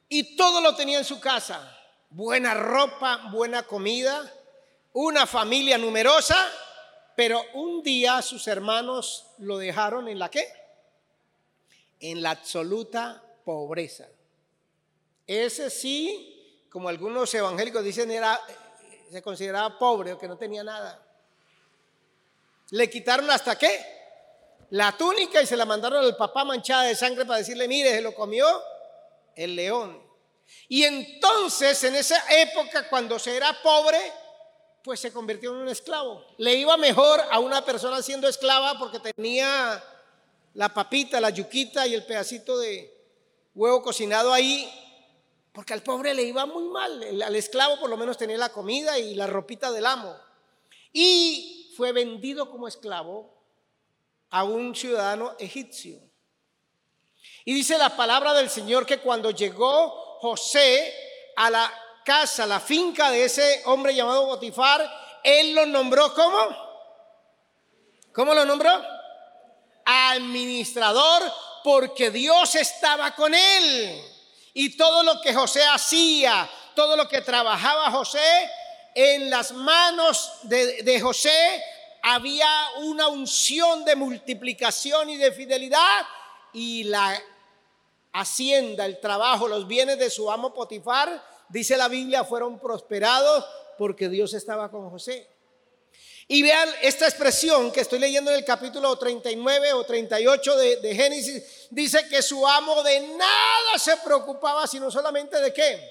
y 0.10 0.36
todo 0.36 0.62
lo 0.62 0.76
tenía 0.76 1.00
en 1.00 1.06
su 1.06 1.20
casa. 1.20 1.74
Buena 2.10 2.54
ropa, 2.54 3.30
buena 3.32 3.64
comida, 3.64 4.32
una 4.94 5.26
familia 5.26 5.78
numerosa, 5.78 6.38
pero 7.16 7.44
un 7.54 7.84
día 7.84 8.22
sus 8.22 8.48
hermanos 8.48 9.28
lo 9.40 9.58
dejaron 9.58 10.08
en 10.08 10.20
la 10.20 10.30
qué? 10.30 10.48
En 12.00 12.22
la 12.22 12.32
absoluta 12.32 13.22
pobreza. 13.44 14.08
Ese 15.26 15.70
sí, 15.70 16.66
como 16.70 16.88
algunos 16.88 17.34
evangélicos 17.34 17.84
dicen, 17.84 18.10
era, 18.12 18.40
se 19.12 19.22
consideraba 19.22 19.78
pobre 19.78 20.14
o 20.14 20.18
que 20.18 20.28
no 20.28 20.38
tenía 20.38 20.64
nada. 20.64 21.04
Le 22.70 22.90
quitaron 22.90 23.30
hasta 23.30 23.58
qué? 23.58 23.98
La 24.70 24.98
túnica 24.98 25.42
y 25.42 25.46
se 25.46 25.58
la 25.58 25.66
mandaron 25.66 26.04
al 26.04 26.16
papá 26.16 26.44
manchada 26.46 26.84
de 26.84 26.96
sangre 26.96 27.26
para 27.26 27.40
decirle, 27.40 27.68
mire, 27.68 27.92
se 27.92 28.02
lo 28.02 28.14
comió 28.14 28.46
el 29.38 29.56
león. 29.56 30.02
Y 30.68 30.84
entonces 30.84 31.82
en 31.84 31.96
esa 31.96 32.22
época 32.30 32.90
cuando 32.90 33.18
se 33.20 33.36
era 33.36 33.62
pobre, 33.62 34.00
pues 34.84 35.00
se 35.00 35.14
convirtió 35.14 35.52
en 35.52 35.58
un 35.58 35.70
esclavo. 35.70 36.26
Le 36.38 36.56
iba 36.56 36.76
mejor 36.78 37.22
a 37.30 37.40
una 37.40 37.64
persona 37.64 38.02
siendo 38.02 38.28
esclava 38.28 38.78
porque 38.78 39.00
tenía 39.00 39.84
la 40.54 40.74
papita, 40.74 41.22
la 41.22 41.30
yuquita 41.30 41.86
y 41.88 41.94
el 41.94 42.06
pedacito 42.06 42.58
de 42.58 42.94
huevo 43.54 43.82
cocinado 43.82 44.34
ahí, 44.34 44.70
porque 45.52 45.74
al 45.74 45.84
pobre 45.84 46.14
le 46.14 46.24
iba 46.24 46.46
muy 46.46 46.64
mal. 46.70 47.22
Al 47.22 47.36
esclavo 47.36 47.80
por 47.80 47.90
lo 47.90 47.98
menos 47.98 48.18
tenía 48.18 48.38
la 48.38 48.50
comida 48.50 48.98
y 48.98 49.14
la 49.16 49.28
ropita 49.28 49.72
del 49.72 49.86
amo. 49.86 50.16
Y 50.94 51.74
fue 51.76 51.92
vendido 51.92 52.50
como 52.50 52.68
esclavo 52.68 53.38
a 54.30 54.44
un 54.44 54.76
ciudadano 54.76 55.36
egipcio. 55.40 56.07
Y 57.48 57.54
dice 57.54 57.78
la 57.78 57.96
palabra 57.96 58.34
del 58.34 58.50
Señor 58.50 58.86
que 58.86 59.00
cuando 59.00 59.32
llegó 59.32 60.18
José 60.20 60.94
a 61.38 61.50
la 61.50 61.74
casa, 62.04 62.46
la 62.46 62.60
finca 62.60 63.10
de 63.10 63.24
ese 63.24 63.62
hombre 63.68 63.96
llamado 63.96 64.26
Botifar, 64.26 64.86
él 65.24 65.56
lo 65.56 65.66
nombró 65.66 66.14
como, 66.14 66.38
¿cómo 68.12 68.34
lo 68.34 68.44
nombró? 68.44 68.70
Administrador 69.86 71.24
porque 71.64 72.12
Dios 72.12 72.54
estaba 72.56 73.16
con 73.16 73.34
él. 73.34 74.04
Y 74.54 74.76
todo 74.76 75.04
lo 75.04 75.22
que 75.22 75.34
José 75.34 75.64
hacía, 75.64 76.50
todo 76.76 76.98
lo 76.98 77.08
que 77.08 77.22
trabajaba 77.22 77.90
José, 77.92 78.52
en 78.94 79.30
las 79.30 79.54
manos 79.54 80.32
de, 80.44 80.84
de 80.84 81.00
José 81.00 81.64
había 82.04 82.50
una 82.80 83.08
unción 83.08 83.86
de 83.86 83.96
multiplicación 83.96 85.12
y 85.12 85.16
de 85.16 85.32
fidelidad 85.32 86.06
y 86.52 86.84
la 86.84 87.18
hacienda, 88.20 88.86
el 88.86 89.00
trabajo, 89.00 89.48
los 89.48 89.68
bienes 89.68 90.00
de 90.00 90.10
su 90.10 90.32
amo 90.32 90.54
Potifar, 90.54 91.24
dice 91.50 91.78
la 91.78 91.88
Biblia, 91.88 92.24
fueron 92.24 92.60
prosperados 92.60 93.46
porque 93.78 94.10
Dios 94.10 94.34
estaba 94.34 94.70
con 94.70 94.90
José. 94.90 95.28
Y 96.30 96.42
vean 96.42 96.68
esta 96.82 97.08
expresión 97.08 97.72
que 97.72 97.80
estoy 97.80 98.00
leyendo 98.00 98.32
en 98.32 98.38
el 98.38 98.44
capítulo 98.46 98.98
39 98.98 99.74
o 99.74 99.86
38 99.86 100.58
de, 100.58 100.76
de, 100.78 100.96
Génesis, 100.96 101.68
dice 101.70 102.08
que 102.10 102.22
su 102.22 102.46
amo 102.46 102.84
de 102.84 103.00
nada 103.00 103.78
se 103.78 103.96
preocupaba, 103.98 104.68
sino 104.68 104.92
solamente 104.92 105.40
de 105.40 105.54
qué? 105.54 105.90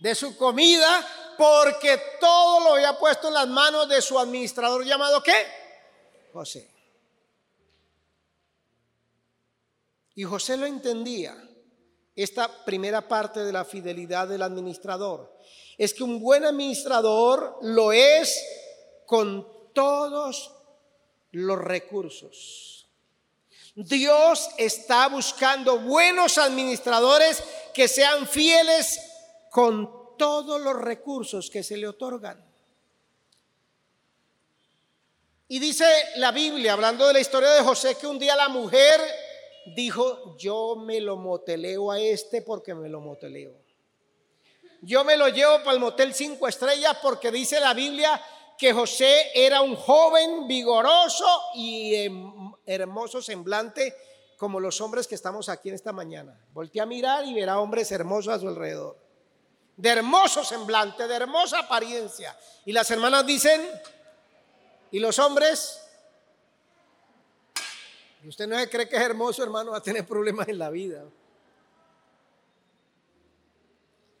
De 0.00 0.14
su 0.14 0.36
comida, 0.36 1.06
porque 1.38 2.00
todo 2.20 2.60
lo 2.60 2.74
había 2.74 2.98
puesto 2.98 3.28
en 3.28 3.34
las 3.34 3.46
manos 3.46 3.88
de 3.88 4.02
su 4.02 4.18
administrador 4.18 4.84
llamado 4.84 5.22
qué? 5.22 5.46
José. 6.32 6.75
Y 10.16 10.24
José 10.24 10.56
lo 10.56 10.66
entendía. 10.66 11.36
Esta 12.16 12.64
primera 12.64 13.06
parte 13.06 13.44
de 13.44 13.52
la 13.52 13.64
fidelidad 13.64 14.26
del 14.26 14.42
administrador 14.42 15.36
es 15.76 15.92
que 15.92 16.02
un 16.02 16.18
buen 16.18 16.44
administrador 16.44 17.58
lo 17.60 17.92
es 17.92 18.42
con 19.04 19.46
todos 19.74 20.50
los 21.32 21.58
recursos. 21.58 22.88
Dios 23.74 24.48
está 24.56 25.08
buscando 25.08 25.78
buenos 25.80 26.38
administradores 26.38 27.42
que 27.74 27.86
sean 27.86 28.26
fieles 28.26 28.98
con 29.50 30.16
todos 30.16 30.58
los 30.62 30.80
recursos 30.80 31.50
que 31.50 31.62
se 31.62 31.76
le 31.76 31.86
otorgan. 31.86 32.42
Y 35.48 35.58
dice 35.58 35.84
la 36.16 36.32
Biblia, 36.32 36.72
hablando 36.72 37.06
de 37.06 37.12
la 37.12 37.20
historia 37.20 37.50
de 37.50 37.60
José, 37.60 37.96
que 37.96 38.06
un 38.06 38.18
día 38.18 38.34
la 38.34 38.48
mujer 38.48 38.98
dijo, 39.74 40.36
yo 40.36 40.76
me 40.76 41.00
lo 41.00 41.16
moteleo 41.16 41.90
a 41.90 42.00
este 42.00 42.42
porque 42.42 42.74
me 42.74 42.88
lo 42.88 43.00
moteleo. 43.00 43.54
Yo 44.82 45.04
me 45.04 45.16
lo 45.16 45.28
llevo 45.28 45.58
para 45.58 45.72
el 45.72 45.80
motel 45.80 46.14
cinco 46.14 46.46
estrellas 46.46 46.98
porque 47.02 47.30
dice 47.30 47.58
la 47.58 47.74
Biblia 47.74 48.20
que 48.56 48.72
José 48.72 49.30
era 49.34 49.60
un 49.60 49.74
joven 49.74 50.46
vigoroso 50.46 51.26
y 51.54 52.08
hermoso 52.64 53.20
semblante 53.20 53.94
como 54.36 54.60
los 54.60 54.80
hombres 54.80 55.06
que 55.06 55.14
estamos 55.14 55.48
aquí 55.48 55.70
en 55.70 55.74
esta 55.74 55.92
mañana. 55.92 56.38
Voltea 56.52 56.84
a 56.84 56.86
mirar 56.86 57.24
y 57.24 57.34
verá 57.34 57.58
hombres 57.58 57.90
hermosos 57.90 58.34
a 58.34 58.38
su 58.38 58.48
alrededor. 58.48 58.96
De 59.76 59.90
hermoso 59.90 60.44
semblante, 60.44 61.06
de 61.06 61.14
hermosa 61.14 61.60
apariencia. 61.60 62.36
Y 62.64 62.72
las 62.72 62.90
hermanas 62.90 63.26
dicen, 63.26 63.60
¿y 64.90 64.98
los 64.98 65.18
hombres? 65.18 65.85
Usted 68.26 68.46
no 68.46 68.58
se 68.58 68.68
cree 68.68 68.88
que 68.88 68.96
es 68.96 69.02
hermoso, 69.02 69.42
hermano, 69.42 69.72
va 69.72 69.78
a 69.78 69.82
tener 69.82 70.06
problemas 70.06 70.48
en 70.48 70.58
la 70.58 70.70
vida. 70.70 71.04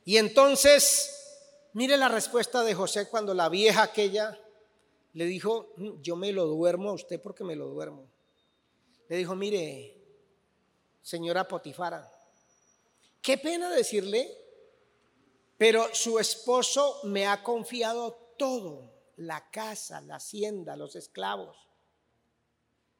Y 0.04 0.16
entonces 0.16 1.16
Mire 1.76 1.98
la 1.98 2.08
respuesta 2.08 2.64
de 2.64 2.72
José 2.72 3.06
cuando 3.10 3.34
la 3.34 3.50
vieja 3.50 3.82
aquella 3.82 4.40
le 5.12 5.26
dijo, 5.26 5.74
yo 6.00 6.16
me 6.16 6.32
lo 6.32 6.46
duermo 6.46 6.88
a 6.88 6.94
usted 6.94 7.20
porque 7.20 7.44
me 7.44 7.54
lo 7.54 7.66
duermo. 7.68 8.08
Le 9.10 9.16
dijo, 9.18 9.36
mire, 9.36 9.94
señora 11.02 11.46
Potifara, 11.46 12.10
qué 13.20 13.36
pena 13.36 13.68
decirle, 13.68 14.26
pero 15.58 15.94
su 15.94 16.18
esposo 16.18 17.00
me 17.04 17.26
ha 17.26 17.42
confiado 17.42 18.32
todo, 18.38 18.90
la 19.16 19.50
casa, 19.50 20.00
la 20.00 20.16
hacienda, 20.16 20.76
los 20.76 20.96
esclavos. 20.96 21.65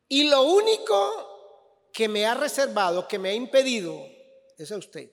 Y 0.09 0.25
lo 0.25 0.42
único 0.42 1.88
que 1.92 2.09
me 2.09 2.27
ha 2.27 2.35
reservado, 2.35 3.09
que 3.09 3.19
me 3.19 3.31
ha 3.31 3.35
impedido, 3.35 4.07
es 4.59 4.71
a 4.71 4.77
usted. 4.77 5.11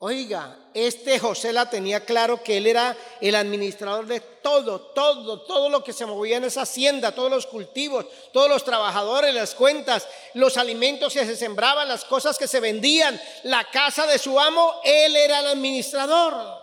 Oiga, 0.00 0.70
este 0.74 1.18
José 1.18 1.52
la 1.52 1.68
tenía 1.68 2.04
claro 2.04 2.40
que 2.40 2.58
él 2.58 2.68
era 2.68 2.96
el 3.20 3.34
administrador 3.34 4.06
de 4.06 4.20
todo, 4.20 4.92
todo, 4.92 5.42
todo 5.42 5.68
lo 5.68 5.82
que 5.82 5.92
se 5.92 6.06
movía 6.06 6.36
en 6.36 6.44
esa 6.44 6.62
hacienda, 6.62 7.12
todos 7.12 7.30
los 7.32 7.48
cultivos, 7.48 8.06
todos 8.32 8.48
los 8.48 8.62
trabajadores, 8.62 9.34
las 9.34 9.56
cuentas, 9.56 10.06
los 10.34 10.56
alimentos 10.56 11.14
que 11.14 11.26
se 11.26 11.34
sembraban, 11.34 11.88
las 11.88 12.04
cosas 12.04 12.38
que 12.38 12.46
se 12.46 12.60
vendían, 12.60 13.20
la 13.42 13.68
casa 13.70 14.06
de 14.06 14.20
su 14.20 14.38
amo, 14.38 14.80
él 14.84 15.16
era 15.16 15.40
el 15.40 15.46
administrador. 15.48 16.62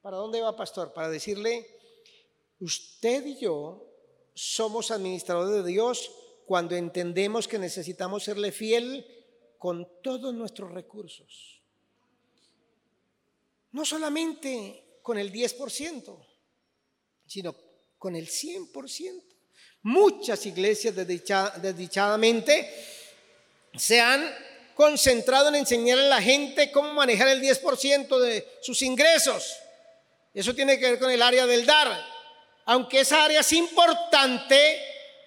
¿Para 0.00 0.16
dónde 0.16 0.40
va, 0.40 0.56
pastor? 0.56 0.94
Para 0.94 1.10
decirle, 1.10 1.79
usted 2.60 3.26
y 3.26 3.38
yo 3.38 3.86
somos 4.34 4.90
administradores 4.90 5.64
de 5.64 5.70
Dios 5.70 6.10
cuando 6.46 6.76
entendemos 6.76 7.46
que 7.48 7.58
necesitamos 7.58 8.24
serle 8.24 8.52
fiel 8.52 9.06
con 9.58 9.88
todos 10.02 10.34
nuestros 10.34 10.70
recursos. 10.72 11.60
No 13.72 13.84
solamente 13.84 14.98
con 15.02 15.18
el 15.18 15.32
10%, 15.32 16.26
sino 17.26 17.54
con 17.98 18.16
el 18.16 18.28
100%. 18.28 19.22
Muchas 19.82 20.44
iglesias 20.46 20.94
desdichadamente 20.96 22.68
se 23.74 24.00
han 24.00 24.28
concentrado 24.74 25.48
en 25.48 25.56
enseñar 25.56 25.98
a 25.98 26.08
la 26.08 26.22
gente 26.22 26.72
cómo 26.72 26.92
manejar 26.94 27.28
el 27.28 27.40
10% 27.40 28.18
de 28.18 28.46
sus 28.62 28.82
ingresos. 28.82 29.54
Eso 30.34 30.54
tiene 30.54 30.78
que 30.78 30.90
ver 30.90 30.98
con 30.98 31.10
el 31.10 31.22
área 31.22 31.46
del 31.46 31.66
dar. 31.66 32.09
Aunque 32.70 33.00
esa 33.00 33.24
área 33.24 33.40
es 33.40 33.52
importante, 33.52 34.80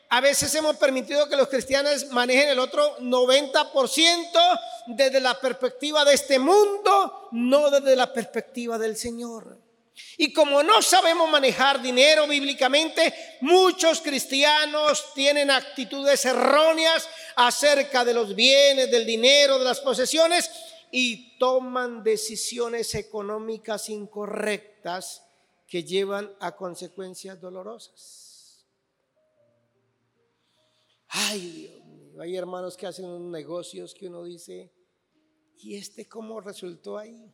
a 0.07 0.21
veces 0.21 0.55
hemos 0.55 0.77
permitido 0.77 1.27
que 1.27 1.35
los 1.35 1.49
cristianos 1.49 2.05
manejen 2.11 2.47
el 2.47 2.59
otro 2.59 2.97
90% 2.99 4.59
desde 4.87 5.19
la 5.19 5.37
perspectiva 5.37 6.05
de 6.05 6.13
este 6.13 6.39
mundo, 6.39 7.27
no 7.33 7.69
desde 7.69 7.97
la 7.97 8.13
perspectiva 8.13 8.77
del 8.77 8.95
Señor. 8.95 9.57
Y 10.15 10.31
como 10.31 10.63
no 10.63 10.81
sabemos 10.81 11.29
manejar 11.29 11.81
dinero 11.81 12.27
bíblicamente, 12.27 13.13
muchos 13.41 13.99
cristianos 13.99 15.13
tienen 15.13 15.51
actitudes 15.51 16.23
erróneas 16.23 17.09
acerca 17.35 18.05
de 18.05 18.13
los 18.13 18.33
bienes, 18.33 18.89
del 18.89 19.05
dinero, 19.05 19.59
de 19.59 19.65
las 19.65 19.81
posesiones 19.81 20.49
y 20.91 21.37
toman 21.37 22.05
decisiones 22.05 22.95
económicas 22.95 23.89
incorrectas 23.89 25.23
que 25.67 25.83
llevan 25.83 26.35
a 26.39 26.55
consecuencias 26.55 27.39
dolorosas. 27.39 28.65
Ay, 31.07 31.39
Dios 31.39 31.85
mío, 31.85 32.21
hay 32.21 32.35
hermanos 32.35 32.75
que 32.75 32.87
hacen 32.87 33.05
unos 33.05 33.31
negocios 33.31 33.93
que 33.93 34.07
uno 34.07 34.23
dice, 34.23 34.71
¿y 35.57 35.75
este 35.75 36.07
cómo 36.07 36.41
resultó 36.41 36.97
ahí? 36.97 37.31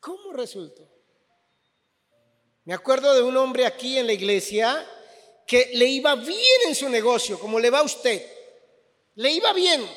¿Cómo 0.00 0.32
resultó? 0.32 0.88
Me 2.64 2.74
acuerdo 2.74 3.14
de 3.14 3.22
un 3.22 3.36
hombre 3.36 3.64
aquí 3.64 3.96
en 3.96 4.06
la 4.06 4.12
iglesia 4.12 4.86
que 5.46 5.70
le 5.74 5.86
iba 5.86 6.14
bien 6.16 6.60
en 6.66 6.74
su 6.74 6.88
negocio, 6.88 7.38
como 7.38 7.58
le 7.58 7.70
va 7.70 7.78
a 7.78 7.84
usted. 7.84 8.28
Le 9.14 9.30
iba 9.30 9.52
bien. 9.52 9.88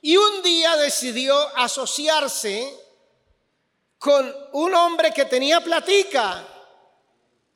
Y 0.00 0.16
un 0.16 0.42
día 0.42 0.76
decidió 0.76 1.36
asociarse 1.56 2.72
con 4.04 4.36
un 4.52 4.74
hombre 4.74 5.12
que 5.12 5.24
tenía 5.24 5.62
platica 5.62 6.46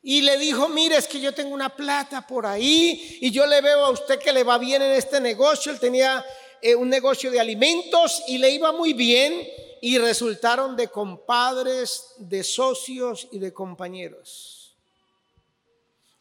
y 0.02 0.22
le 0.22 0.38
dijo, 0.38 0.66
mire, 0.70 0.96
es 0.96 1.06
que 1.06 1.20
yo 1.20 1.34
tengo 1.34 1.52
una 1.52 1.68
plata 1.68 2.26
por 2.26 2.46
ahí 2.46 3.18
y 3.20 3.30
yo 3.30 3.44
le 3.44 3.60
veo 3.60 3.84
a 3.84 3.90
usted 3.90 4.18
que 4.18 4.32
le 4.32 4.44
va 4.44 4.56
bien 4.56 4.80
en 4.80 4.92
este 4.92 5.20
negocio. 5.20 5.70
Él 5.70 5.78
tenía 5.78 6.24
eh, 6.62 6.74
un 6.74 6.88
negocio 6.88 7.30
de 7.30 7.38
alimentos 7.38 8.22
y 8.28 8.38
le 8.38 8.48
iba 8.48 8.72
muy 8.72 8.94
bien 8.94 9.46
y 9.82 9.98
resultaron 9.98 10.74
de 10.74 10.88
compadres, 10.88 12.14
de 12.16 12.42
socios 12.42 13.28
y 13.30 13.40
de 13.40 13.52
compañeros. 13.52 14.74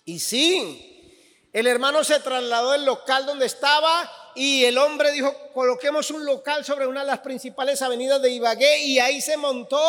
Y 0.03 0.19
sí, 0.19 1.49
el 1.53 1.67
hermano 1.67 2.03
se 2.03 2.19
trasladó 2.19 2.71
del 2.71 2.83
local 2.83 3.25
donde 3.25 3.45
estaba 3.45 4.11
y 4.39 4.65
el 4.65 4.77
hombre 4.77 5.11
dijo, 5.11 5.33
coloquemos 5.51 6.11
un 6.11 6.23
local 6.23 6.63
sobre 6.63 6.85
una 6.85 6.99
de 6.99 7.07
las 7.07 7.21
principales 7.21 7.81
avenidas 7.81 8.21
de 8.21 8.29
Ibagué 8.29 8.83
y 8.83 8.99
ahí 8.99 9.19
se 9.19 9.35
montó 9.35 9.81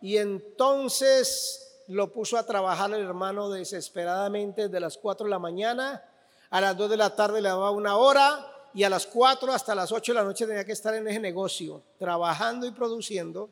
Y 0.00 0.16
entonces 0.16 1.84
lo 1.86 2.10
puso 2.10 2.36
a 2.36 2.44
trabajar 2.44 2.92
el 2.92 3.02
hermano 3.02 3.48
desesperadamente 3.50 4.62
desde 4.62 4.80
las 4.80 4.98
4 4.98 5.26
de 5.26 5.30
la 5.30 5.38
mañana, 5.38 6.02
a 6.50 6.60
las 6.60 6.76
2 6.76 6.90
de 6.90 6.96
la 6.96 7.14
tarde 7.14 7.40
le 7.40 7.48
daba 7.48 7.70
una 7.70 7.96
hora 7.96 8.44
y 8.74 8.82
a 8.82 8.90
las 8.90 9.06
4 9.06 9.52
hasta 9.52 9.72
las 9.76 9.92
8 9.92 10.10
de 10.10 10.18
la 10.18 10.24
noche 10.24 10.48
tenía 10.48 10.64
que 10.64 10.72
estar 10.72 10.92
en 10.92 11.06
ese 11.06 11.20
negocio, 11.20 11.80
trabajando 11.96 12.66
y 12.66 12.72
produciendo. 12.72 13.50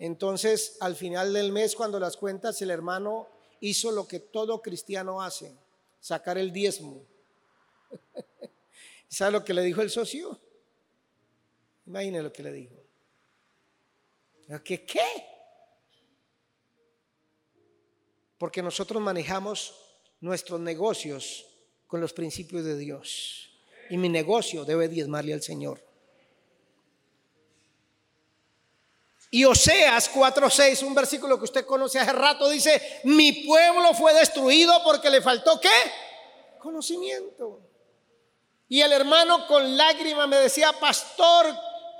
Entonces, 0.00 0.78
al 0.80 0.96
final 0.96 1.32
del 1.32 1.52
mes, 1.52 1.76
cuando 1.76 2.00
las 2.00 2.16
cuentas, 2.16 2.60
el 2.60 2.72
hermano 2.72 3.28
hizo 3.60 3.92
lo 3.92 4.08
que 4.08 4.18
todo 4.18 4.60
cristiano 4.62 5.22
hace, 5.22 5.54
sacar 6.00 6.38
el 6.38 6.52
diezmo. 6.52 7.02
¿Sabe 9.08 9.32
lo 9.32 9.44
que 9.44 9.54
le 9.54 9.62
dijo 9.62 9.82
el 9.82 9.90
socio? 9.90 10.40
Imagine 11.86 12.22
lo 12.22 12.32
que 12.32 12.42
le 12.42 12.52
dijo. 12.52 12.74
¿Qué 14.64 14.84
qué? 14.84 15.26
Porque 18.38 18.62
nosotros 18.62 19.02
manejamos 19.02 19.74
nuestros 20.20 20.60
negocios 20.60 21.46
con 21.86 22.00
los 22.00 22.12
principios 22.12 22.64
de 22.64 22.76
Dios. 22.76 23.50
Y 23.90 23.96
mi 23.96 24.08
negocio 24.08 24.64
debe 24.64 24.88
diezmarle 24.88 25.32
al 25.32 25.42
Señor. 25.42 25.82
Y 29.30 29.44
Oseas 29.44 30.10
4:6, 30.12 30.82
un 30.82 30.94
versículo 30.94 31.38
que 31.38 31.44
usted 31.44 31.66
conoce 31.66 31.98
hace 31.98 32.12
rato, 32.12 32.48
dice, 32.48 33.00
mi 33.04 33.44
pueblo 33.44 33.92
fue 33.94 34.14
destruido 34.14 34.72
porque 34.84 35.10
le 35.10 35.20
faltó 35.20 35.60
qué? 35.60 35.68
Conocimiento. 36.58 37.60
Y 38.68 38.80
el 38.80 38.92
hermano 38.92 39.46
con 39.46 39.76
lágrima 39.76 40.26
me 40.26 40.36
decía, 40.36 40.72
pastor, 40.72 41.46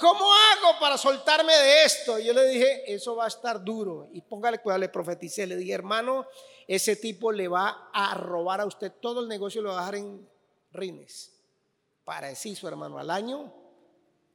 ¿cómo 0.00 0.24
hago 0.24 0.78
para 0.80 0.98
soltarme 0.98 1.52
de 1.52 1.84
esto? 1.84 2.18
Y 2.18 2.24
yo 2.24 2.32
le 2.32 2.46
dije, 2.46 2.92
eso 2.92 3.16
va 3.16 3.26
a 3.26 3.28
estar 3.28 3.62
duro. 3.62 4.08
Y 4.12 4.20
póngale 4.20 4.58
cuidado, 4.58 4.80
le 4.80 4.88
profeticé, 4.88 5.46
le 5.46 5.56
dije, 5.56 5.72
hermano, 5.72 6.26
ese 6.66 6.96
tipo 6.96 7.30
le 7.30 7.48
va 7.48 7.90
a 7.92 8.14
robar 8.14 8.60
a 8.60 8.66
usted 8.66 8.92
todo 9.00 9.20
el 9.20 9.28
negocio 9.28 9.60
y 9.60 9.64
lo 9.64 9.70
va 9.70 9.76
a 9.76 9.80
dejar 9.80 9.94
en 9.96 10.28
rines. 10.72 11.32
Para 12.04 12.34
su 12.34 12.68
hermano, 12.68 12.98
al 12.98 13.10
año, 13.10 13.52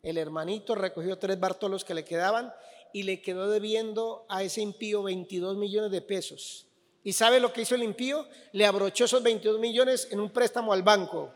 el 0.03 0.17
hermanito 0.17 0.75
recogió 0.75 1.17
tres 1.17 1.39
bartolos 1.39 1.85
que 1.85 1.93
le 1.93 2.03
quedaban 2.03 2.53
y 2.93 3.03
le 3.03 3.21
quedó 3.21 3.49
debiendo 3.49 4.25
a 4.29 4.43
ese 4.43 4.61
impío 4.61 5.03
22 5.03 5.57
millones 5.57 5.91
de 5.91 6.01
pesos. 6.01 6.67
¿Y 7.03 7.13
sabe 7.13 7.39
lo 7.39 7.51
que 7.51 7.61
hizo 7.61 7.75
el 7.75 7.83
impío? 7.83 8.27
Le 8.51 8.65
abrochó 8.65 9.05
esos 9.05 9.23
22 9.23 9.59
millones 9.59 10.07
en 10.11 10.19
un 10.19 10.29
préstamo 10.29 10.73
al 10.73 10.83
banco. 10.83 11.33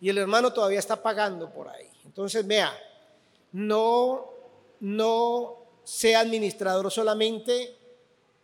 Y 0.00 0.08
el 0.10 0.18
hermano 0.18 0.52
todavía 0.52 0.78
está 0.78 1.02
pagando 1.02 1.50
por 1.50 1.68
ahí. 1.68 1.88
Entonces, 2.04 2.46
vea, 2.46 2.72
no, 3.52 4.30
no 4.80 5.56
sea 5.84 6.20
administrador 6.20 6.90
solamente 6.90 7.76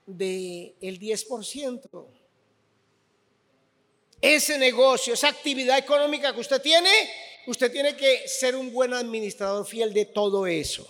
del 0.07 0.75
el 0.81 0.99
10%. 0.99 2.07
Ese 4.21 4.57
negocio, 4.57 5.15
esa 5.15 5.29
actividad 5.29 5.79
económica 5.79 6.33
que 6.33 6.41
usted 6.41 6.63
tiene, 6.63 6.91
usted 7.47 7.73
tiene 7.73 7.97
que 7.97 8.29
ser 8.29 8.55
un 8.55 8.73
buen 8.73 8.95
administrador 8.95 9.67
fiel 9.67 9.93
de 9.93 10.07
todo 10.07 10.47
eso. 10.47 10.87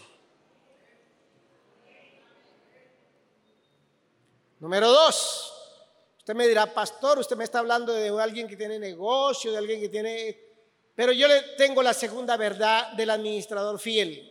Número 4.61 4.89
dos, 4.89 5.53
usted 6.19 6.35
me 6.35 6.47
dirá, 6.47 6.73
pastor, 6.73 7.19
usted 7.19 7.37
me 7.37 7.45
está 7.45 7.59
hablando 7.59 7.93
de 7.93 8.11
alguien 8.21 8.47
que 8.47 8.57
tiene 8.57 8.79
negocio, 8.79 9.51
de 9.51 9.59
alguien 9.59 9.81
que 9.81 9.89
tiene... 9.89 10.42
Pero 10.95 11.13
yo 11.13 11.27
le 11.29 11.41
tengo 11.57 11.83
la 11.83 11.95
segunda 11.95 12.37
verdad 12.37 12.93
del 12.93 13.11
administrador 13.11 13.79
fiel. 13.79 14.31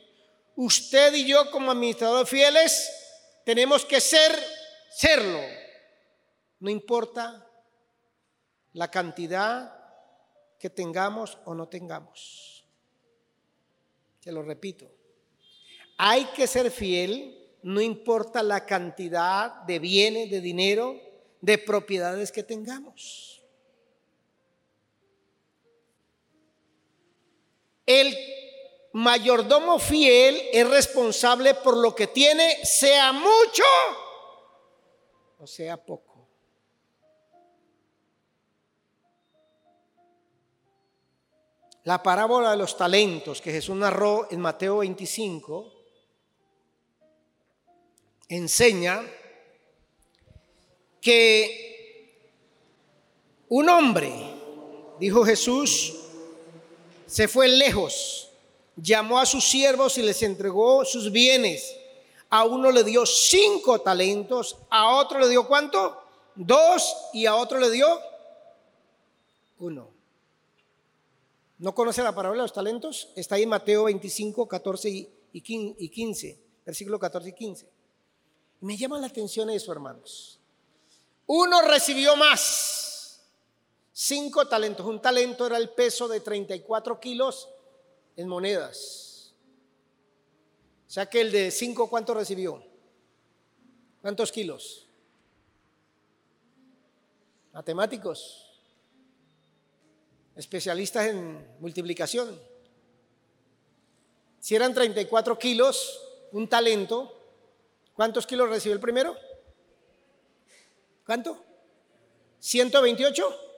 Usted 0.56 1.14
y 1.14 1.28
yo 1.28 1.50
como 1.50 1.72
administrador 1.72 2.28
fieles 2.28 2.90
tenemos 3.46 3.86
que 3.86 4.00
ser, 4.00 4.32
serlo. 4.92 5.42
No 6.60 6.70
importa 6.70 7.48
la 8.74 8.92
cantidad 8.92 9.76
que 10.60 10.70
tengamos 10.70 11.38
o 11.46 11.56
no 11.56 11.68
tengamos. 11.68 12.66
Se 14.20 14.32
lo 14.32 14.44
repito. 14.44 14.92
Hay 15.98 16.26
que 16.36 16.46
ser 16.46 16.70
fiel 16.70 17.42
no 17.64 17.82
importa 17.82 18.42
la 18.44 18.66
cantidad 18.66 19.64
de 19.64 19.80
bienes, 19.80 20.32
de 20.32 20.42
dinero, 20.42 21.00
de 21.42 21.58
propiedades 21.58 22.32
que 22.32 22.44
tengamos. 22.44 23.41
El 28.00 28.18
mayordomo 28.94 29.80
fiel 29.80 30.42
es 30.52 30.70
responsable 30.70 31.56
por 31.56 31.78
lo 31.78 31.96
que 31.96 32.08
tiene, 32.08 32.66
sea 32.66 33.12
mucho 33.12 33.64
o 35.42 35.48
sea 35.48 35.76
poco. 35.84 36.28
La 41.84 42.04
parábola 42.04 42.52
de 42.52 42.58
los 42.58 42.78
talentos 42.78 43.42
que 43.42 43.52
Jesús 43.52 43.76
narró 43.76 44.28
en 44.30 44.40
Mateo 44.40 44.78
25 44.78 45.74
enseña 48.30 49.04
que 51.02 52.30
un 53.50 53.68
hombre, 53.68 54.14
dijo 55.00 55.26
Jesús, 55.26 56.01
se 57.12 57.28
fue 57.28 57.50
lejos, 57.50 58.30
llamó 58.78 59.20
a 59.20 59.26
sus 59.26 59.44
siervos 59.44 59.98
y 59.98 60.02
les 60.02 60.24
entregó 60.24 60.86
sus 60.86 61.12
bienes. 61.12 61.76
A 62.30 62.46
uno 62.46 62.72
le 62.72 62.86
dio 62.86 63.06
cinco 63.06 63.82
talentos, 63.82 64.56
a 64.70 64.96
otro 64.96 65.20
le 65.20 65.28
dio 65.28 65.46
cuánto? 65.46 66.02
Dos 66.36 66.96
y 67.12 67.26
a 67.26 67.36
otro 67.36 67.60
le 67.60 67.70
dio 67.70 68.00
uno. 69.60 69.90
¿No 71.58 71.76
conoce 71.76 72.02
la 72.02 72.16
palabra 72.16 72.38
de 72.38 72.44
los 72.44 72.54
talentos? 72.54 73.10
Está 73.18 73.36
ahí 73.36 73.44
en 73.44 73.50
Mateo 73.50 73.84
25, 73.84 74.48
14 74.48 74.90
y 75.34 75.90
15, 75.90 76.40
versículo 76.66 76.98
14 76.98 77.28
y 77.28 77.34
15. 77.34 77.70
Me 78.62 78.78
llama 78.78 78.98
la 79.00 79.08
atención 79.08 79.50
eso, 79.50 79.74
hermanos. 79.74 80.40
Uno 81.28 81.62
recibió 81.64 82.16
más, 82.16 82.91
cinco 84.04 84.48
talentos. 84.48 84.86
Un 84.86 85.02
talento 85.02 85.46
era 85.46 85.58
el 85.58 85.70
peso 85.70 86.08
de 86.08 86.20
34 86.20 87.00
kilos 87.00 87.50
en 88.16 88.28
monedas. 88.28 89.34
O 90.88 90.90
sea 90.90 91.06
que 91.06 91.22
el 91.22 91.32
de 91.32 91.52
cinco, 91.52 91.90
¿cuánto 91.90 92.14
recibió? 92.14 92.64
¿Cuántos 94.02 94.32
kilos? 94.32 94.88
Matemáticos, 97.54 98.50
especialistas 100.36 101.08
en 101.08 101.56
multiplicación. 101.60 102.40
Si 104.40 104.56
eran 104.56 104.74
34 104.74 105.38
kilos, 105.38 106.02
un 106.32 106.48
talento, 106.48 107.22
¿Cuántos 108.02 108.26
kilos 108.26 108.50
recibió 108.50 108.74
el 108.74 108.80
primero? 108.80 109.16
¿Cuánto? 111.06 111.44
¿128? 112.42 113.51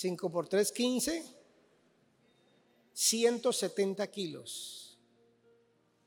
5 0.00 0.32
por 0.32 0.48
3, 0.48 0.72
15. 0.72 1.24
170 2.94 4.06
kilos 4.06 4.98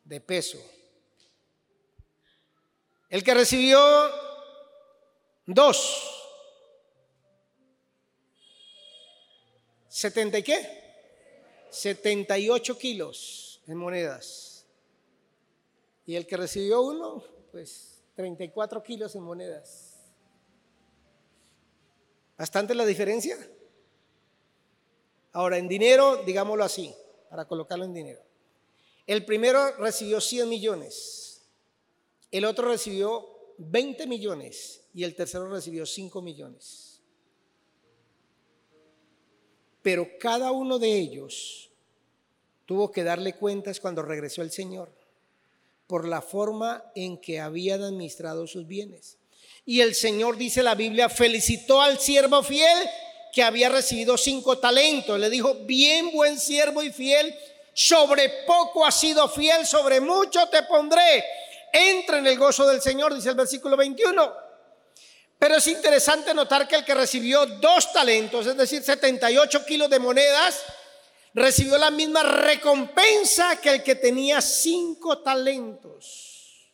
de 0.04 0.20
peso. 0.20 0.58
El 3.08 3.24
que 3.24 3.36
recibió 3.36 3.80
dos. 5.46 6.10
¿70 9.92 10.40
y 10.40 10.44
qué? 10.44 10.84
78 11.70 12.78
kilos 12.80 13.62
en 13.68 13.78
monedas. 13.78 14.66
Y 16.08 16.16
el 16.16 16.26
que 16.26 16.36
recibió 16.36 16.82
uno, 16.82 17.24
pues 17.52 18.02
34 18.16 18.82
kilos 18.82 19.16
en 19.16 19.22
monedas. 19.22 20.00
Bastante 22.36 22.74
la 22.74 22.88
diferencia. 22.88 23.38
Ahora, 25.34 25.58
en 25.58 25.68
dinero, 25.68 26.24
digámoslo 26.24 26.64
así, 26.64 26.94
para 27.30 27.48
colocarlo 27.48 27.86
en 27.86 27.94
dinero. 27.94 28.22
El 29.06 29.26
primero 29.26 29.76
recibió 29.78 30.22
100 30.22 30.48
millones, 30.48 31.42
el 32.32 32.46
otro 32.46 32.70
recibió 32.70 33.28
20 33.58 34.08
millones 34.08 34.86
y 34.94 35.04
el 35.04 35.16
tercero 35.16 35.50
recibió 35.50 35.86
5 35.86 36.22
millones. 36.22 37.02
Pero 39.82 40.08
cada 40.20 40.52
uno 40.52 40.80
de 40.80 40.98
ellos 40.98 41.70
tuvo 42.66 42.92
que 42.92 43.04
darle 43.04 43.34
cuentas 43.34 43.80
cuando 43.80 44.02
regresó 44.02 44.42
el 44.42 44.52
Señor 44.52 44.90
por 45.88 46.08
la 46.08 46.22
forma 46.22 46.84
en 46.96 47.20
que 47.20 47.40
habían 47.40 47.84
administrado 47.84 48.48
sus 48.48 48.66
bienes. 48.66 49.18
Y 49.66 49.82
el 49.82 49.96
Señor, 49.96 50.38
dice 50.38 50.64
la 50.64 50.76
Biblia, 50.76 51.10
felicitó 51.10 51.82
al 51.82 52.00
siervo 52.00 52.42
fiel 52.44 52.78
que 53.34 53.42
había 53.42 53.68
recibido 53.68 54.16
cinco 54.16 54.60
talentos. 54.60 55.20
Le 55.20 55.30
dijo, 55.30 55.56
bien 55.66 56.12
buen 56.12 56.40
siervo 56.40 56.84
y 56.84 56.92
fiel, 56.92 57.36
sobre 57.74 58.30
poco 58.46 58.86
has 58.86 59.00
sido 59.00 59.28
fiel, 59.28 59.66
sobre 59.66 60.00
mucho 60.00 60.48
te 60.50 60.62
pondré. 60.64 61.26
Entra 61.74 62.20
en 62.20 62.28
el 62.28 62.38
gozo 62.38 62.68
del 62.68 62.80
Señor, 62.80 63.16
dice 63.16 63.30
el 63.30 63.36
versículo 63.36 63.76
21. 63.76 64.34
Pero 65.40 65.56
es 65.56 65.68
interesante 65.68 66.32
notar 66.34 66.68
que 66.68 66.76
el 66.76 66.86
que 66.86 66.94
recibió 66.94 67.48
dos 67.48 67.92
talentos, 67.92 68.46
es 68.46 68.56
decir, 68.56 68.84
78 68.84 69.66
kilos 69.66 69.90
de 69.90 69.98
monedas, 69.98 70.64
recibió 71.34 71.80
la 71.80 71.90
misma 71.90 72.22
recompensa 72.22 73.60
que 73.60 73.70
el 73.70 73.84
que 73.84 73.96
tenía 73.96 74.42
cinco 74.42 75.24
talentos. 75.24 76.70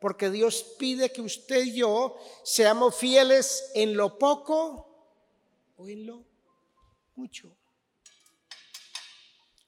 Porque 0.00 0.30
Dios 0.30 0.66
pide 0.78 1.12
que 1.12 1.22
usted 1.22 1.62
y 1.62 1.76
yo 1.76 2.18
seamos 2.42 2.96
fieles 2.96 3.70
en 3.74 3.96
lo 3.96 4.18
poco 4.18 4.85
o 5.76 5.88
en 5.88 6.06
lo 6.06 6.24
mucho. 7.14 7.56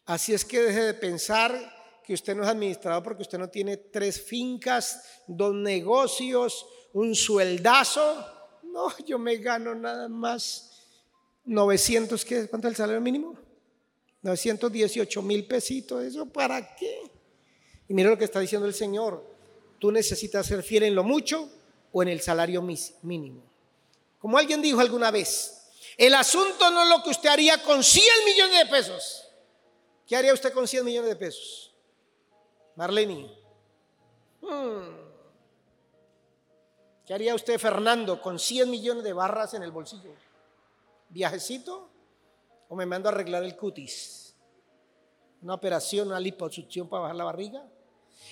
Así 0.07 0.33
es 0.33 0.45
que 0.45 0.61
deje 0.61 0.83
de 0.83 0.95
pensar 0.95 2.01
que 2.03 2.15
usted 2.15 2.35
no 2.35 2.43
es 2.43 2.49
administrador 2.49 3.03
porque 3.03 3.23
usted 3.23 3.39
no 3.39 3.49
tiene 3.49 3.77
tres 3.77 4.23
fincas, 4.23 5.03
dos 5.27 5.55
negocios, 5.55 6.67
un 6.95 7.15
sueldazo. 7.15 8.27
No, 8.63 8.97
yo 9.05 9.19
me 9.19 9.37
gano 9.37 9.75
nada 9.75 10.09
más 10.09 10.87
900, 11.45 12.25
¿qué? 12.25 12.49
¿cuánto 12.49 12.69
es 12.69 12.73
el 12.73 12.77
salario 12.77 13.01
mínimo? 13.01 13.37
918 14.23 15.23
mil 15.23 15.47
pesitos, 15.47 16.03
¿eso 16.03 16.27
para 16.27 16.75
qué? 16.75 17.03
Y 17.89 17.95
mira 17.95 18.11
lo 18.11 18.19
que 18.19 18.25
está 18.25 18.41
diciendo 18.41 18.67
el 18.67 18.75
Señor, 18.75 19.25
tú 19.79 19.93
necesitas 19.93 20.47
ser 20.47 20.63
fiel 20.63 20.85
en 20.85 20.95
lo 20.95 21.05
mucho 21.05 21.49
o 21.93 22.03
en 22.03 22.09
el 22.09 22.21
salario 22.21 22.63
mínimo. 22.63 23.43
Como 24.19 24.37
alguien 24.37 24.61
dijo 24.61 24.81
alguna 24.81 25.11
vez, 25.11 25.58
el 25.99 26.15
asunto 26.15 26.71
no 26.71 26.85
es 26.85 26.89
lo 26.89 27.03
que 27.03 27.11
usted 27.11 27.29
haría 27.29 27.61
con 27.63 27.83
100 27.83 28.05
millones 28.25 28.59
de 28.61 28.67
pesos. 28.67 29.29
¿Qué 30.07 30.17
haría 30.17 30.33
usted 30.33 30.53
con 30.53 30.67
100 30.67 30.85
millones 30.85 31.11
de 31.11 31.17
pesos? 31.17 31.75
Marlene. 32.77 33.37
Hmm. 34.41 35.09
¿Qué 37.05 37.15
haría 37.15 37.35
usted, 37.35 37.59
Fernando, 37.59 38.23
con 38.23 38.39
100 38.39 38.71
millones 38.71 39.03
de 39.03 39.13
barras 39.13 39.55
en 39.55 39.65
el 39.65 39.73
bolsillo? 39.73 40.13
¿Viajecito? 41.09 41.91
¿O 42.69 42.77
me 42.77 42.87
mando 42.87 43.09
a 43.09 43.13
arreglar 43.13 43.43
el 43.43 43.57
cutis? 43.57 44.37
¿Una 45.43 45.55
operación, 45.55 46.09
una 46.09 46.21
liposucción 46.21 46.89
para 46.89 47.03
bajar 47.03 47.17
la 47.17 47.25
barriga? 47.25 47.67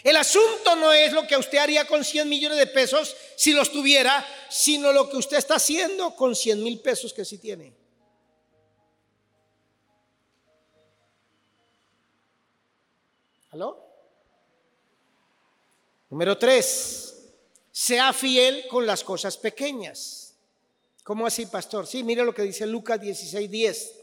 El 0.03 0.17
asunto 0.17 0.77
no 0.77 0.93
es 0.93 1.13
lo 1.13 1.27
que 1.27 1.37
usted 1.37 1.59
haría 1.59 1.87
con 1.87 2.05
100 2.05 2.29
millones 2.29 2.59
de 2.59 2.67
pesos 2.67 3.17
si 3.37 3.53
los 3.53 3.73
tuviera, 3.73 4.25
sino 4.49 4.93
lo 4.93 5.09
que 5.09 5.17
usted 5.17 5.37
está 5.37 5.57
haciendo 5.57 6.15
con 6.15 6.37
100 6.37 6.63
mil 6.63 6.81
pesos 6.81 7.13
que 7.13 7.25
sí 7.25 7.39
tiene. 7.39 7.73
¿Aló? 13.51 13.85
Número 16.11 16.39
tres, 16.39 17.33
sea 17.73 18.13
fiel 18.13 18.69
con 18.69 18.87
las 18.87 19.03
cosas 19.03 19.37
pequeñas. 19.37 20.35
¿Cómo 21.03 21.27
así, 21.27 21.47
pastor? 21.47 21.87
Sí, 21.87 22.03
mire 22.03 22.25
lo 22.25 22.35
que 22.35 22.43
dice 22.43 22.67
Lucas 22.67 23.01
16, 23.01 23.51
10. 23.51 23.95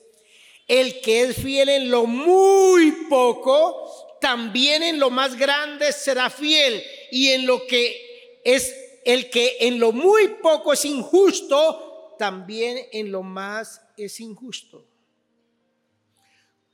El 0.68 1.02
que 1.02 1.24
es 1.24 1.36
fiel 1.36 1.70
en 1.70 1.90
lo 1.90 2.06
muy 2.06 3.08
poco, 3.10 4.03
también 4.24 4.84
en 4.84 5.02
lo 5.02 5.10
más 5.10 5.36
grande 5.36 5.92
será 5.92 6.30
fiel. 6.30 6.82
Y 7.12 7.32
en 7.32 7.46
lo 7.46 7.68
que 7.68 8.40
es 8.46 8.74
el 9.04 9.30
que 9.30 9.58
en 9.60 9.82
lo 9.82 9.92
muy 9.92 10.30
poco 10.42 10.72
es 10.72 10.86
injusto, 10.86 12.16
también 12.18 12.88
en 12.94 13.12
lo 13.12 13.22
más 13.22 13.82
es 13.98 14.22
injusto. 14.22 14.88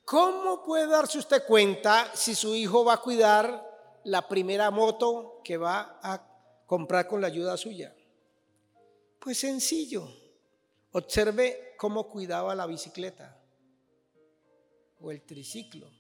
¿Cómo 0.06 0.64
puede 0.64 0.86
darse 0.86 1.18
usted 1.18 1.44
cuenta 1.48 2.12
si 2.14 2.36
su 2.36 2.54
hijo 2.54 2.86
va 2.86 2.94
a 2.94 3.02
cuidar 3.02 3.68
la 4.04 4.28
primera 4.28 4.70
moto 4.70 5.42
que 5.44 5.58
va 5.58 6.00
a 6.04 6.22
comprar 6.68 7.08
con 7.08 7.20
la 7.20 7.28
ayuda 7.28 7.58
suya? 7.58 7.96
Pues 9.20 9.40
sencillo. 9.40 10.08
Observe 10.92 11.74
cómo 11.80 12.10
cuidaba 12.10 12.54
la 12.54 12.68
bicicleta 12.68 13.42
o 15.02 15.10
el 15.10 15.24
triciclo. 15.24 15.99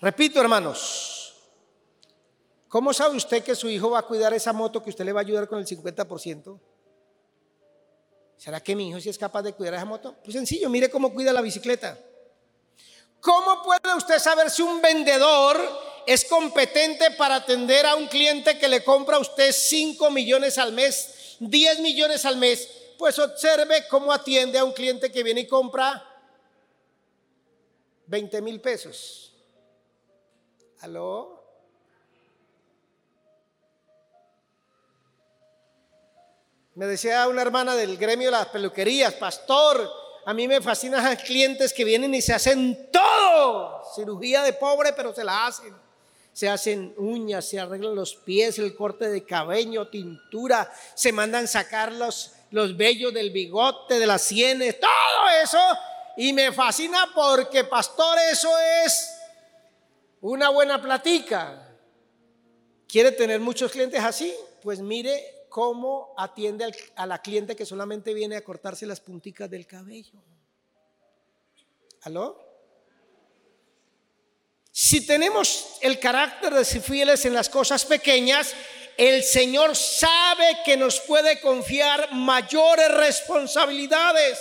Repito, 0.00 0.40
hermanos, 0.40 1.34
¿cómo 2.68 2.92
sabe 2.92 3.16
usted 3.16 3.42
que 3.42 3.56
su 3.56 3.68
hijo 3.68 3.90
va 3.90 4.00
a 4.00 4.06
cuidar 4.06 4.32
esa 4.32 4.52
moto 4.52 4.82
que 4.82 4.90
usted 4.90 5.04
le 5.04 5.12
va 5.12 5.20
a 5.20 5.24
ayudar 5.24 5.48
con 5.48 5.58
el 5.58 5.66
50%? 5.66 6.60
¿Será 8.36 8.60
que 8.60 8.76
mi 8.76 8.88
hijo 8.88 9.00
sí 9.00 9.08
es 9.08 9.18
capaz 9.18 9.42
de 9.42 9.52
cuidar 9.52 9.74
esa 9.74 9.84
moto? 9.84 10.14
Pues 10.22 10.34
sencillo, 10.34 10.68
mire 10.70 10.88
cómo 10.88 11.12
cuida 11.12 11.32
la 11.32 11.40
bicicleta. 11.40 11.98
¿Cómo 13.20 13.64
puede 13.64 13.96
usted 13.96 14.20
saber 14.20 14.48
si 14.48 14.62
un 14.62 14.80
vendedor 14.80 15.58
es 16.06 16.24
competente 16.24 17.10
para 17.12 17.34
atender 17.34 17.84
a 17.84 17.96
un 17.96 18.06
cliente 18.06 18.56
que 18.56 18.68
le 18.68 18.84
compra 18.84 19.16
a 19.16 19.20
usted 19.20 19.50
5 19.50 20.10
millones 20.12 20.56
al 20.58 20.72
mes, 20.72 21.36
10 21.40 21.80
millones 21.80 22.24
al 22.24 22.36
mes, 22.36 22.68
pues 22.96 23.18
observe 23.18 23.88
cómo 23.88 24.12
atiende 24.12 24.58
a 24.58 24.64
un 24.64 24.72
cliente 24.72 25.10
que 25.10 25.24
viene 25.24 25.40
y 25.40 25.46
compra 25.48 26.04
20 28.06 28.40
mil 28.42 28.60
pesos. 28.60 29.27
¿Aló? 30.80 31.42
Me 36.74 36.86
decía 36.86 37.26
una 37.26 37.42
hermana 37.42 37.74
del 37.74 37.96
gremio 37.96 38.28
de 38.28 38.32
las 38.32 38.46
peluquerías, 38.46 39.14
pastor, 39.14 39.90
a 40.24 40.32
mí 40.32 40.46
me 40.46 40.60
fascinan 40.60 41.04
los 41.04 41.22
clientes 41.24 41.72
que 41.72 41.84
vienen 41.84 42.14
y 42.14 42.22
se 42.22 42.32
hacen 42.32 42.90
todo, 42.92 43.82
cirugía 43.96 44.42
de 44.42 44.52
pobre, 44.52 44.92
pero 44.92 45.12
se 45.12 45.24
la 45.24 45.46
hacen 45.46 45.74
se 46.38 46.48
hacen 46.48 46.94
uñas, 46.98 47.48
se 47.48 47.58
arreglan 47.58 47.96
los 47.96 48.14
pies, 48.14 48.60
el 48.60 48.76
corte 48.76 49.08
de 49.08 49.24
cabello, 49.24 49.88
tintura, 49.88 50.72
se 50.94 51.10
mandan 51.10 51.48
sacar 51.48 51.90
los, 51.90 52.30
los 52.52 52.76
vellos 52.76 53.12
del 53.12 53.32
bigote, 53.32 53.98
de 53.98 54.06
las 54.06 54.22
sienes, 54.22 54.78
todo 54.78 55.28
eso. 55.42 55.58
Y 56.16 56.32
me 56.32 56.52
fascina 56.52 57.10
porque, 57.12 57.64
pastor, 57.64 58.16
eso 58.30 58.56
es 58.84 59.17
una 60.20 60.48
buena 60.50 60.80
platica. 60.80 61.64
¿Quiere 62.86 63.12
tener 63.12 63.40
muchos 63.40 63.70
clientes 63.70 64.02
así? 64.02 64.34
Pues 64.62 64.80
mire 64.80 65.46
cómo 65.48 66.14
atiende 66.16 66.72
a 66.96 67.06
la 67.06 67.20
cliente 67.20 67.56
que 67.56 67.66
solamente 67.66 68.14
viene 68.14 68.36
a 68.36 68.44
cortarse 68.44 68.86
las 68.86 69.00
punticas 69.00 69.50
del 69.50 69.66
cabello. 69.66 70.22
¿Aló? 72.02 72.48
Si 74.70 75.06
tenemos 75.06 75.76
el 75.80 75.98
carácter 75.98 76.54
de 76.54 76.64
ser 76.64 76.82
fieles 76.82 77.24
en 77.24 77.34
las 77.34 77.48
cosas 77.48 77.84
pequeñas, 77.84 78.54
el 78.96 79.22
Señor 79.22 79.74
sabe 79.76 80.58
que 80.64 80.76
nos 80.76 81.00
puede 81.00 81.40
confiar 81.40 82.12
mayores 82.12 82.88
responsabilidades. 82.94 84.38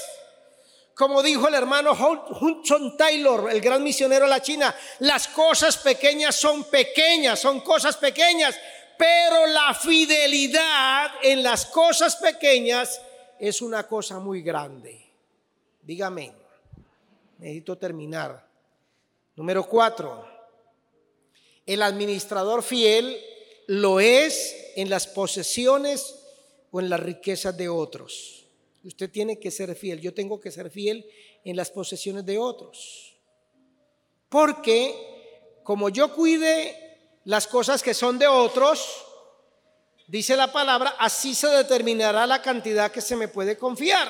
Como 0.97 1.21
dijo 1.21 1.47
el 1.47 1.53
hermano 1.53 1.91
Hudson 1.91 2.97
Taylor, 2.97 3.51
el 3.51 3.61
gran 3.61 3.83
misionero 3.83 4.25
de 4.25 4.31
la 4.31 4.41
China, 4.41 4.75
las 4.97 5.27
cosas 5.27 5.77
pequeñas 5.77 6.35
son 6.35 6.63
pequeñas, 6.63 7.39
son 7.39 7.59
cosas 7.61 7.97
pequeñas, 7.97 8.55
pero 8.97 9.45
la 9.45 9.75
fidelidad 9.75 11.11
en 11.21 11.43
las 11.43 11.67
cosas 11.67 12.15
pequeñas 12.15 12.99
es 13.37 13.61
una 13.61 13.87
cosa 13.87 14.17
muy 14.17 14.41
grande. 14.41 15.05
Dígame, 15.83 16.33
necesito 17.37 17.77
terminar. 17.77 18.43
Número 19.35 19.67
cuatro, 19.67 20.27
el 21.67 21.83
administrador 21.83 22.63
fiel 22.63 23.23
lo 23.67 23.99
es 23.99 24.71
en 24.75 24.89
las 24.89 25.05
posesiones 25.05 26.15
o 26.71 26.79
en 26.79 26.89
las 26.89 26.99
riquezas 26.99 27.55
de 27.55 27.69
otros. 27.69 28.36
Usted 28.87 29.11
tiene 29.11 29.37
que 29.37 29.51
ser 29.51 29.75
fiel, 29.75 30.01
yo 30.01 30.13
tengo 30.13 30.39
que 30.39 30.49
ser 30.49 30.71
fiel 30.71 31.05
en 31.43 31.55
las 31.55 31.69
posesiones 31.69 32.25
de 32.25 32.37
otros. 32.37 33.15
Porque 34.29 35.59
como 35.63 35.89
yo 35.89 36.13
cuide 36.15 36.97
las 37.25 37.47
cosas 37.47 37.83
que 37.83 37.93
son 37.93 38.17
de 38.17 38.27
otros, 38.27 39.05
dice 40.07 40.35
la 40.35 40.51
palabra, 40.51 40.95
así 40.99 41.35
se 41.35 41.47
determinará 41.47 42.25
la 42.25 42.41
cantidad 42.41 42.91
que 42.91 43.01
se 43.01 43.15
me 43.15 43.27
puede 43.27 43.57
confiar. 43.57 44.09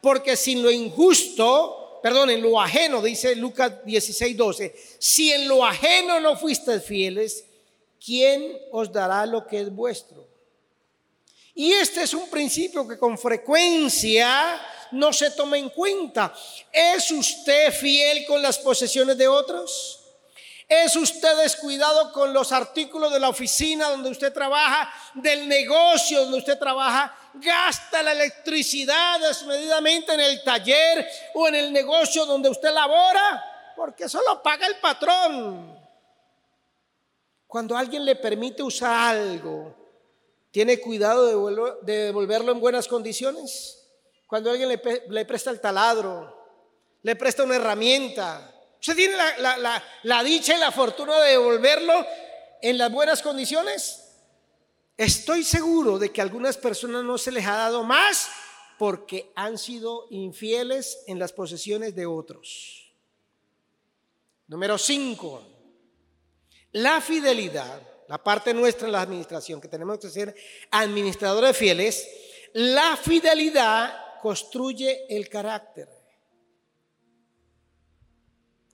Porque 0.00 0.36
sin 0.36 0.62
lo 0.62 0.70
injusto 0.70 1.80
perdón, 2.04 2.28
en 2.28 2.42
lo 2.42 2.60
ajeno, 2.60 3.00
dice 3.00 3.34
Lucas 3.34 3.82
16, 3.82 4.36
12, 4.36 4.76
si 4.98 5.32
en 5.32 5.48
lo 5.48 5.64
ajeno 5.64 6.20
no 6.20 6.36
fuiste 6.36 6.78
fieles, 6.78 7.46
¿quién 7.98 8.58
os 8.72 8.92
dará 8.92 9.24
lo 9.24 9.46
que 9.46 9.62
es 9.62 9.74
vuestro? 9.74 10.28
Y 11.54 11.72
este 11.72 12.02
es 12.02 12.14
un 12.14 12.28
principio 12.28 12.86
que 12.86 12.98
con 12.98 13.16
frecuencia 13.16 14.60
no 14.92 15.12
se 15.12 15.30
toma 15.30 15.56
en 15.56 15.70
cuenta. 15.70 16.34
¿Es 16.72 17.10
usted 17.10 17.72
fiel 17.72 18.26
con 18.26 18.42
las 18.42 18.58
posesiones 18.58 19.16
de 19.16 19.28
otros? 19.28 20.00
¿Es 20.66 20.96
usted 20.96 21.36
descuidado 21.42 22.12
con 22.12 22.32
los 22.32 22.50
artículos 22.50 23.12
de 23.12 23.20
la 23.20 23.28
oficina 23.28 23.90
donde 23.90 24.10
usted 24.10 24.32
trabaja, 24.32 24.92
del 25.14 25.46
negocio 25.48 26.20
donde 26.20 26.38
usted 26.38 26.58
trabaja? 26.58 27.14
gasta 27.34 28.02
la 28.02 28.12
electricidad 28.12 29.20
desmedidamente 29.20 30.14
en 30.14 30.20
el 30.20 30.42
taller 30.42 31.06
o 31.34 31.48
en 31.48 31.56
el 31.56 31.72
negocio 31.72 32.26
donde 32.26 32.48
usted 32.48 32.72
labora, 32.72 33.72
porque 33.76 34.04
eso 34.04 34.20
lo 34.26 34.42
paga 34.42 34.66
el 34.66 34.76
patrón. 34.76 35.78
Cuando 37.46 37.76
alguien 37.76 38.04
le 38.04 38.16
permite 38.16 38.62
usar 38.62 39.16
algo, 39.16 39.83
¿tiene 40.54 40.78
cuidado 40.78 41.80
de 41.82 41.92
devolverlo 42.04 42.52
en 42.52 42.60
buenas 42.60 42.86
condiciones? 42.86 43.88
Cuando 44.28 44.52
alguien 44.52 44.68
le, 44.68 45.24
presta 45.24 45.50
el 45.50 45.60
taladro, 45.60 46.32
le 47.02 47.16
presta 47.16 47.42
una 47.42 47.56
herramienta, 47.56 48.54
¿usted 48.78 48.94
tiene 48.94 49.16
la 49.16 50.22
dicha 50.22 50.54
y 50.54 50.60
la 50.60 50.70
fortuna 50.70 51.18
de 51.22 51.32
devolverlo 51.32 52.06
en 52.62 52.78
las 52.78 52.92
buenas 52.92 53.20
condiciones? 53.20 54.12
Estoy 54.96 55.42
seguro 55.42 55.98
de 55.98 56.12
que 56.12 56.20
a 56.20 56.24
algunas 56.24 56.56
personas 56.56 57.02
no 57.02 57.18
se 57.18 57.32
les 57.32 57.44
ha 57.46 57.56
dado 57.56 57.82
más 57.82 58.28
porque 58.78 59.32
han 59.34 59.58
sido 59.58 60.06
infieles 60.10 61.00
en 61.08 61.18
las 61.18 61.32
posesiones 61.32 61.96
de 61.96 62.06
otros. 62.06 62.94
Número 64.46 64.78
5. 64.78 65.48
La 66.70 67.00
fidelidad, 67.00 67.82
la 68.08 68.22
parte 68.22 68.52
nuestra 68.52 68.86
en 68.86 68.92
la 68.92 69.02
administración, 69.02 69.60
que 69.60 69.68
tenemos 69.68 69.98
que 69.98 70.10
ser 70.10 70.34
administradores 70.70 71.56
fieles, 71.56 72.08
la 72.52 72.96
fidelidad 72.96 74.20
construye 74.20 75.06
el 75.08 75.28
carácter. 75.28 75.88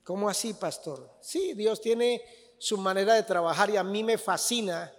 ¿Cómo 0.03 0.29
así, 0.29 0.53
pastor? 0.53 1.09
Sí, 1.21 1.53
Dios 1.53 1.79
tiene 1.79 2.21
su 2.57 2.77
manera 2.77 3.13
de 3.13 3.23
trabajar 3.23 3.69
y 3.69 3.77
a 3.77 3.83
mí 3.83 4.03
me 4.03 4.17
fascina 4.17 4.93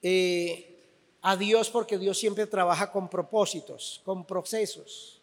eh, 0.00 1.18
a 1.22 1.36
Dios 1.36 1.70
porque 1.70 1.98
Dios 1.98 2.18
siempre 2.18 2.46
trabaja 2.46 2.90
con 2.92 3.08
propósitos, 3.08 4.00
con 4.04 4.24
procesos. 4.26 5.17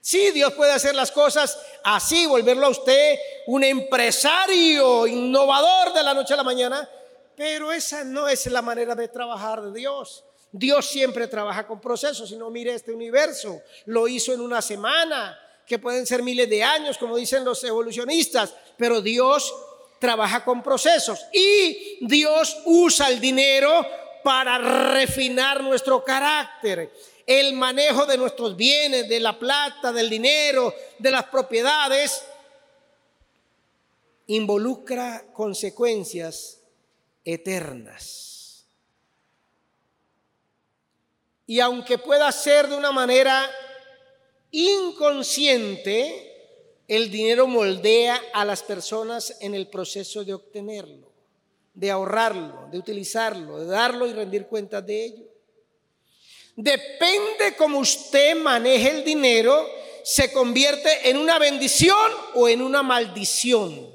Sí, 0.00 0.30
Dios 0.30 0.54
puede 0.54 0.72
hacer 0.72 0.94
las 0.94 1.12
cosas 1.12 1.58
así, 1.84 2.26
volverlo 2.26 2.66
a 2.66 2.70
usted 2.70 3.18
un 3.46 3.64
empresario 3.64 5.06
innovador 5.06 5.92
de 5.92 6.02
la 6.02 6.14
noche 6.14 6.34
a 6.34 6.38
la 6.38 6.42
mañana, 6.42 6.88
pero 7.36 7.70
esa 7.70 8.04
no 8.04 8.26
es 8.26 8.46
la 8.46 8.62
manera 8.62 8.94
de 8.94 9.08
trabajar 9.08 9.60
de 9.62 9.78
Dios. 9.78 10.24
Dios 10.52 10.86
siempre 10.86 11.28
trabaja 11.28 11.66
con 11.66 11.80
procesos, 11.80 12.30
si 12.30 12.36
no 12.36 12.50
mire 12.50 12.74
este 12.74 12.92
universo, 12.92 13.60
lo 13.86 14.08
hizo 14.08 14.32
en 14.32 14.40
una 14.40 14.62
semana, 14.62 15.38
que 15.66 15.78
pueden 15.78 16.04
ser 16.04 16.22
miles 16.22 16.50
de 16.50 16.64
años, 16.64 16.98
como 16.98 17.16
dicen 17.16 17.44
los 17.44 17.62
evolucionistas, 17.62 18.52
pero 18.76 19.00
Dios 19.00 19.54
trabaja 20.00 20.44
con 20.44 20.62
procesos 20.62 21.24
y 21.32 21.98
Dios 22.00 22.58
usa 22.64 23.08
el 23.08 23.20
dinero 23.20 23.86
para 24.24 24.58
refinar 24.92 25.62
nuestro 25.62 26.02
carácter. 26.02 26.90
El 27.30 27.52
manejo 27.52 28.06
de 28.06 28.18
nuestros 28.18 28.56
bienes, 28.56 29.08
de 29.08 29.20
la 29.20 29.38
plata, 29.38 29.92
del 29.92 30.10
dinero, 30.10 30.74
de 30.98 31.12
las 31.12 31.26
propiedades, 31.26 32.24
involucra 34.26 35.26
consecuencias 35.32 36.60
eternas. 37.24 38.66
Y 41.46 41.60
aunque 41.60 41.98
pueda 41.98 42.32
ser 42.32 42.66
de 42.66 42.76
una 42.76 42.90
manera 42.90 43.48
inconsciente, 44.50 46.82
el 46.88 47.12
dinero 47.12 47.46
moldea 47.46 48.20
a 48.34 48.44
las 48.44 48.64
personas 48.64 49.36
en 49.38 49.54
el 49.54 49.68
proceso 49.68 50.24
de 50.24 50.34
obtenerlo, 50.34 51.12
de 51.74 51.92
ahorrarlo, 51.92 52.66
de 52.72 52.78
utilizarlo, 52.78 53.60
de 53.60 53.66
darlo 53.66 54.08
y 54.08 54.14
rendir 54.14 54.48
cuentas 54.48 54.84
de 54.84 55.04
ello. 55.04 55.29
Depende 56.56 57.56
cómo 57.56 57.78
usted 57.78 58.36
maneje 58.36 58.90
el 58.90 59.04
dinero, 59.04 59.68
se 60.04 60.32
convierte 60.32 61.10
en 61.10 61.16
una 61.16 61.38
bendición 61.38 62.10
o 62.34 62.48
en 62.48 62.62
una 62.62 62.82
maldición. 62.82 63.90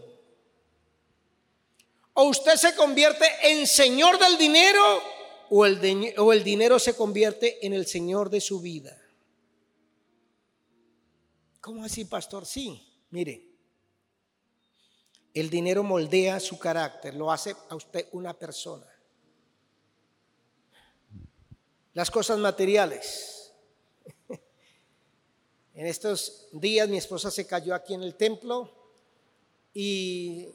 O 2.14 2.24
usted 2.24 2.56
se 2.56 2.76
convierte 2.76 3.26
en 3.44 3.68
señor 3.68 4.18
del 4.18 4.38
dinero 4.38 5.04
o 5.50 5.66
el, 5.66 6.44
dinero 6.44 6.80
se 6.80 6.96
convierte 6.96 7.66
en 7.66 7.74
el 7.74 7.86
señor 7.86 8.30
de 8.30 8.42
su 8.42 8.62
vida. 8.62 8.98
¿Cómo 11.62 11.84
así, 11.84 12.06
pastor? 12.06 12.46
Sí, 12.46 12.82
mire, 13.10 13.46
el 15.34 15.50
dinero 15.50 15.84
moldea 15.84 16.40
su 16.40 16.58
carácter, 16.58 17.16
lo 17.16 17.32
hace 17.32 17.56
a 17.70 17.76
usted 17.76 18.08
una 18.12 18.34
persona. 18.34 18.88
Las 21.96 22.12
cosas 22.12 22.38
materiales. 22.38 23.52
En 25.74 25.88
estos 25.88 26.48
días 26.54 26.88
mi 26.88 26.96
esposa 26.96 27.30
se 27.30 27.46
cayó 27.46 27.76
aquí 27.76 27.94
en 27.94 28.02
el 28.02 28.16
templo 28.16 28.72
y 29.74 30.48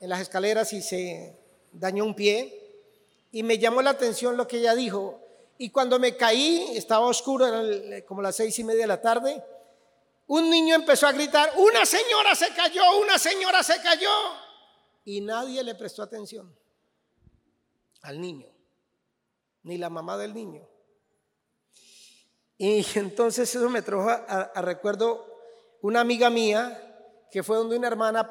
en 0.00 0.08
las 0.08 0.22
escaleras 0.22 0.72
y 0.72 0.80
se 0.80 1.36
dañó 1.70 2.06
un 2.06 2.14
pie 2.14 2.60
y 3.30 3.42
me 3.42 3.58
llamó 3.58 3.82
la 3.82 3.90
atención 3.90 4.38
lo 4.38 4.48
que 4.48 4.56
ella 4.56 4.74
dijo. 4.74 5.20
Y 5.58 5.68
cuando 5.68 5.98
me 5.98 6.16
caí, 6.16 6.72
estaba 6.74 7.06
oscuro, 7.06 7.46
era 7.46 8.02
como 8.06 8.22
las 8.22 8.36
seis 8.36 8.58
y 8.58 8.64
media 8.64 8.80
de 8.80 8.86
la 8.86 9.02
tarde, 9.02 9.44
un 10.28 10.48
niño 10.48 10.74
empezó 10.74 11.06
a 11.06 11.12
gritar, 11.12 11.52
una 11.58 11.84
señora 11.84 12.34
se 12.34 12.48
cayó, 12.54 12.82
una 13.02 13.18
señora 13.18 13.62
se 13.62 13.82
cayó. 13.82 14.08
Y 15.04 15.20
nadie 15.20 15.62
le 15.62 15.74
prestó 15.74 16.02
atención 16.02 16.56
al 18.00 18.18
niño, 18.18 18.48
ni 19.62 19.78
la 19.78 19.90
mamá 19.90 20.16
del 20.16 20.34
niño. 20.34 20.66
Y 22.56 22.84
entonces 22.98 23.54
eso 23.54 23.68
me 23.68 23.82
trajo 23.82 24.08
a, 24.08 24.52
recuerdo 24.62 25.26
una 25.82 26.00
amiga 26.00 26.30
mía 26.30 26.86
que 27.30 27.42
fue 27.42 27.56
donde 27.56 27.76
una 27.76 27.86
hermana 27.86 28.20
a 28.20 28.28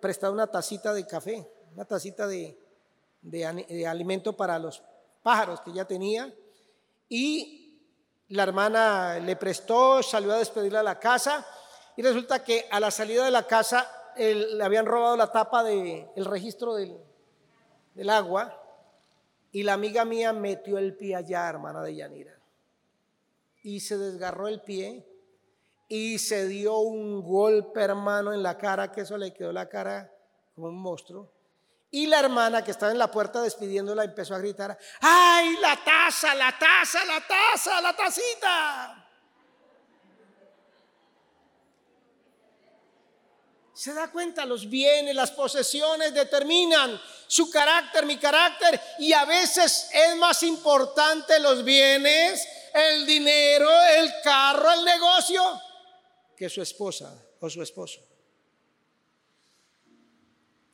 prestar 0.00 0.30
una 0.30 0.46
tacita 0.46 0.92
de 0.92 1.06
café, 1.06 1.48
una 1.72 1.84
tacita 1.84 2.26
de, 2.26 2.58
de 3.22 3.86
alimento 3.86 4.36
para 4.36 4.58
los 4.58 4.82
pájaros 5.22 5.60
que 5.62 5.72
ya 5.72 5.86
tenía. 5.86 6.32
Y 7.08 7.80
la 8.28 8.42
hermana 8.42 9.18
le 9.18 9.36
prestó, 9.36 10.02
salió 10.02 10.32
a 10.32 10.38
despedirla 10.38 10.80
a 10.80 10.84
la 10.84 10.98
casa 10.98 11.46
y 11.96 12.02
resulta 12.02 12.44
que 12.44 12.66
a 12.70 12.80
la 12.80 12.90
salida 12.90 13.24
de 13.24 13.30
la 13.30 13.46
casa 13.46 13.90
le 14.16 14.62
habían 14.62 14.86
robado 14.86 15.16
la 15.16 15.32
tapa 15.32 15.64
del 15.64 16.24
registro 16.24 16.74
del, 16.74 16.96
del 17.94 18.10
agua 18.10 18.63
y 19.54 19.62
la 19.62 19.74
amiga 19.74 20.04
mía 20.04 20.32
metió 20.32 20.78
el 20.78 20.96
pie 20.96 21.14
allá, 21.14 21.48
hermana 21.48 21.80
de 21.80 21.94
Yanira, 21.94 22.36
y 23.62 23.78
se 23.78 23.96
desgarró 23.96 24.48
el 24.48 24.60
pie 24.60 25.06
y 25.86 26.18
se 26.18 26.48
dio 26.48 26.78
un 26.78 27.22
golpe, 27.22 27.80
hermano, 27.80 28.32
en 28.32 28.42
la 28.42 28.58
cara, 28.58 28.90
que 28.90 29.02
eso 29.02 29.16
le 29.16 29.32
quedó 29.32 29.52
la 29.52 29.68
cara 29.68 30.12
como 30.56 30.66
un 30.66 30.76
monstruo. 30.76 31.30
Y 31.92 32.08
la 32.08 32.18
hermana 32.18 32.64
que 32.64 32.72
estaba 32.72 32.90
en 32.90 32.98
la 32.98 33.12
puerta 33.12 33.42
despidiéndola 33.42 34.02
empezó 34.02 34.34
a 34.34 34.40
gritar, 34.40 34.76
¡ay, 35.00 35.56
la 35.60 35.78
taza, 35.84 36.34
la 36.34 36.58
taza, 36.58 37.04
la 37.04 37.20
taza, 37.24 37.80
la 37.80 37.94
tacita! 37.94 39.08
Se 43.72 43.94
da 43.94 44.10
cuenta, 44.10 44.44
los 44.46 44.68
bienes, 44.68 45.14
las 45.14 45.30
posesiones 45.30 46.12
determinan 46.12 47.00
su 47.26 47.50
carácter, 47.50 48.06
mi 48.06 48.16
carácter, 48.16 48.80
y 48.98 49.12
a 49.12 49.24
veces 49.24 49.88
es 49.92 50.16
más 50.16 50.42
importante 50.42 51.38
los 51.40 51.64
bienes, 51.64 52.46
el 52.72 53.06
dinero, 53.06 53.68
el 53.98 54.10
carro, 54.22 54.72
el 54.72 54.84
negocio, 54.84 55.42
que 56.36 56.48
su 56.48 56.60
esposa 56.62 57.14
o 57.40 57.48
su 57.48 57.62
esposo. 57.62 58.00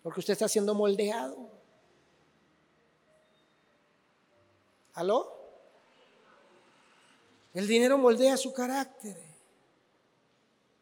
Porque 0.02 0.20
usted 0.20 0.32
está 0.32 0.48
siendo 0.48 0.74
moldeado. 0.74 1.50
¿Aló? 4.94 5.40
El 7.52 7.66
dinero 7.66 7.98
moldea 7.98 8.36
su 8.36 8.52
carácter. 8.52 9.16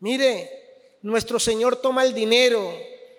Mire, 0.01 0.99
nuestro 1.03 1.39
Señor 1.39 1.77
toma 1.77 2.05
el 2.05 2.15
dinero, 2.15 2.73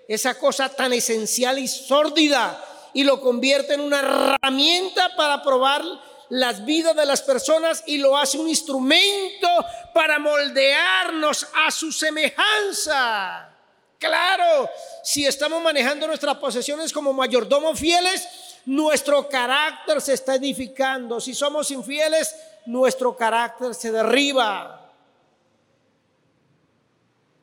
esa 0.10 0.34
cosa 0.40 0.70
tan 0.70 0.92
esencial 0.92 1.60
y 1.60 1.68
sórdida, 1.68 2.62
y 2.94 3.04
lo 3.04 3.22
convierte 3.22 3.76
en 3.76 3.82
una 3.82 4.00
herramienta 4.00 5.16
para 5.16 5.44
probar 5.44 5.84
las 6.30 6.66
vidas 6.66 6.96
de 6.96 7.06
las 7.06 7.22
personas 7.22 7.84
y 7.86 8.00
lo 8.00 8.18
hace 8.18 8.40
un 8.40 8.50
instrumento 8.50 9.48
para 9.94 10.18
moldearnos 10.18 11.48
a 11.54 11.70
su 11.70 11.92
semejanza. 11.92 13.56
Claro, 14.00 14.68
si 15.04 15.28
estamos 15.28 15.62
manejando 15.62 16.08
nuestras 16.08 16.38
posesiones 16.38 16.92
como 16.92 17.14
mayordomos 17.14 17.80
fieles, 17.80 18.28
nuestro 18.66 19.30
carácter 19.30 20.02
se 20.02 20.14
está 20.14 20.36
edificando. 20.36 21.22
Si 21.22 21.36
somos 21.36 21.70
infieles, 21.70 22.36
nuestro 22.66 23.16
carácter 23.16 23.76
se 23.76 23.92
derriba. 23.92 24.92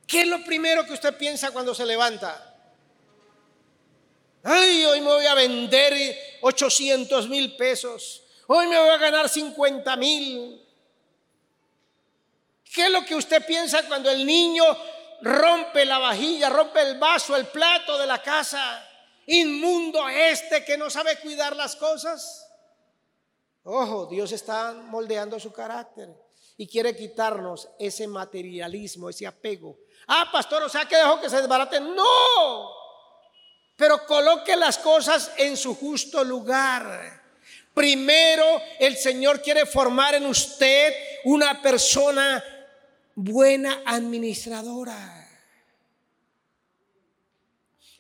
¿Qué 0.05 0.23
es 0.23 0.27
lo 0.27 0.43
primero 0.45 0.85
que 0.85 0.95
usted 0.95 1.17
piensa 1.17 1.53
cuando 1.53 1.73
se 1.73 1.87
levanta? 1.87 2.56
Ay, 4.49 4.85
hoy 4.85 5.01
me 5.01 5.09
voy 5.09 5.27
a 5.27 5.35
vender 5.35 6.39
800 6.41 7.29
mil 7.29 7.57
pesos. 7.57 8.23
Hoy 8.47 8.69
me 8.69 8.79
voy 8.79 8.91
a 8.91 8.97
ganar 8.97 9.29
50 9.29 9.97
mil. 9.97 10.65
¿Qué 12.73 12.85
es 12.85 12.91
lo 12.93 13.05
que 13.05 13.17
usted 13.17 13.45
piensa 13.45 13.89
cuando 13.89 14.09
el 14.09 14.25
niño 14.25 14.63
rompe 15.23 15.85
la 15.85 15.99
vajilla, 15.99 16.49
rompe 16.49 16.81
el 16.81 16.97
vaso, 16.97 17.35
el 17.35 17.49
plato 17.49 17.99
de 17.99 18.07
la 18.07 18.23
casa? 18.23 18.89
Inmundo 19.27 20.09
este 20.09 20.65
que 20.65 20.79
no 20.79 20.91
sabe 20.91 21.19
cuidar 21.19 21.57
las 21.57 21.75
cosas. 21.75 22.49
Ojo, 23.65 24.07
Dios 24.07 24.31
está 24.31 24.75
moldeando 24.75 25.41
su 25.41 25.53
carácter 25.53 26.09
y 26.57 26.69
quiere 26.69 26.95
quitarnos 26.95 27.69
ese 27.81 28.07
materialismo, 28.07 29.11
ese 29.11 29.27
apego. 29.27 29.77
Ah, 30.07 30.29
pastor, 30.31 30.63
o 30.63 30.69
sea 30.69 30.85
que 30.85 30.97
dejó 30.97 31.21
que 31.21 31.29
se 31.29 31.39
desbarate. 31.39 31.81
No, 31.81 32.86
pero 33.77 34.07
coloque 34.07 34.57
las 34.57 34.79
cosas 34.79 35.31
en 35.37 35.57
su 35.57 35.75
justo 35.75 36.25
lugar. 36.25 37.23
Primero, 37.75 38.61
el 38.81 38.97
Señor 38.97 39.43
quiere 39.43 39.67
formar 39.67 40.15
en 40.15 40.27
usted 40.27 40.95
una 41.25 41.61
persona 41.61 42.43
buena 43.15 43.83
administradora. 43.85 45.29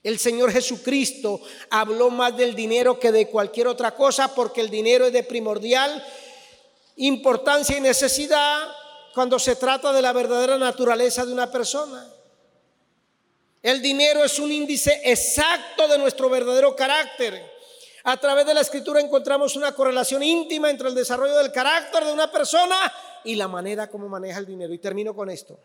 El 0.02 0.18
Señor 0.18 0.52
Jesucristo 0.52 1.42
habló 1.68 2.10
más 2.10 2.36
del 2.36 2.54
dinero 2.54 2.98
que 2.98 3.12
de 3.12 3.28
cualquier 3.28 3.66
otra 3.66 3.94
cosa 3.94 4.34
porque 4.34 4.60
el 4.60 4.70
dinero 4.70 5.06
es 5.06 5.12
de 5.12 5.24
primordial 5.24 6.02
importancia 6.96 7.76
y 7.76 7.80
necesidad 7.80 8.68
cuando 9.12 9.38
se 9.38 9.56
trata 9.56 9.92
de 9.92 10.02
la 10.02 10.12
verdadera 10.12 10.58
naturaleza 10.58 11.26
de 11.26 11.32
una 11.32 11.50
persona. 11.50 12.06
El 13.62 13.82
dinero 13.82 14.24
es 14.24 14.38
un 14.38 14.52
índice 14.52 15.00
exacto 15.04 15.88
de 15.88 15.98
nuestro 15.98 16.28
verdadero 16.30 16.76
carácter. 16.76 17.56
A 18.04 18.16
través 18.16 18.46
de 18.46 18.54
la 18.54 18.60
escritura 18.60 19.00
encontramos 19.00 19.56
una 19.56 19.72
correlación 19.72 20.22
íntima 20.22 20.70
entre 20.70 20.88
el 20.88 20.94
desarrollo 20.94 21.36
del 21.36 21.50
carácter 21.50 22.04
de 22.04 22.12
una 22.12 22.30
persona 22.30 22.76
y 23.24 23.34
la 23.34 23.48
manera 23.48 23.90
como 23.90 24.08
maneja 24.08 24.38
el 24.38 24.46
dinero. 24.46 24.72
Y 24.72 24.78
termino 24.78 25.14
con 25.14 25.28
esto. 25.28 25.58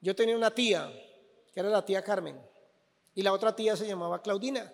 Yo 0.00 0.14
tenía 0.14 0.36
una 0.36 0.50
tía, 0.50 0.90
que 1.52 1.60
era 1.60 1.68
la 1.68 1.84
tía 1.84 2.02
Carmen, 2.02 2.40
y 3.14 3.22
la 3.22 3.32
otra 3.32 3.54
tía 3.54 3.76
se 3.76 3.86
llamaba 3.86 4.22
Claudina. 4.22 4.72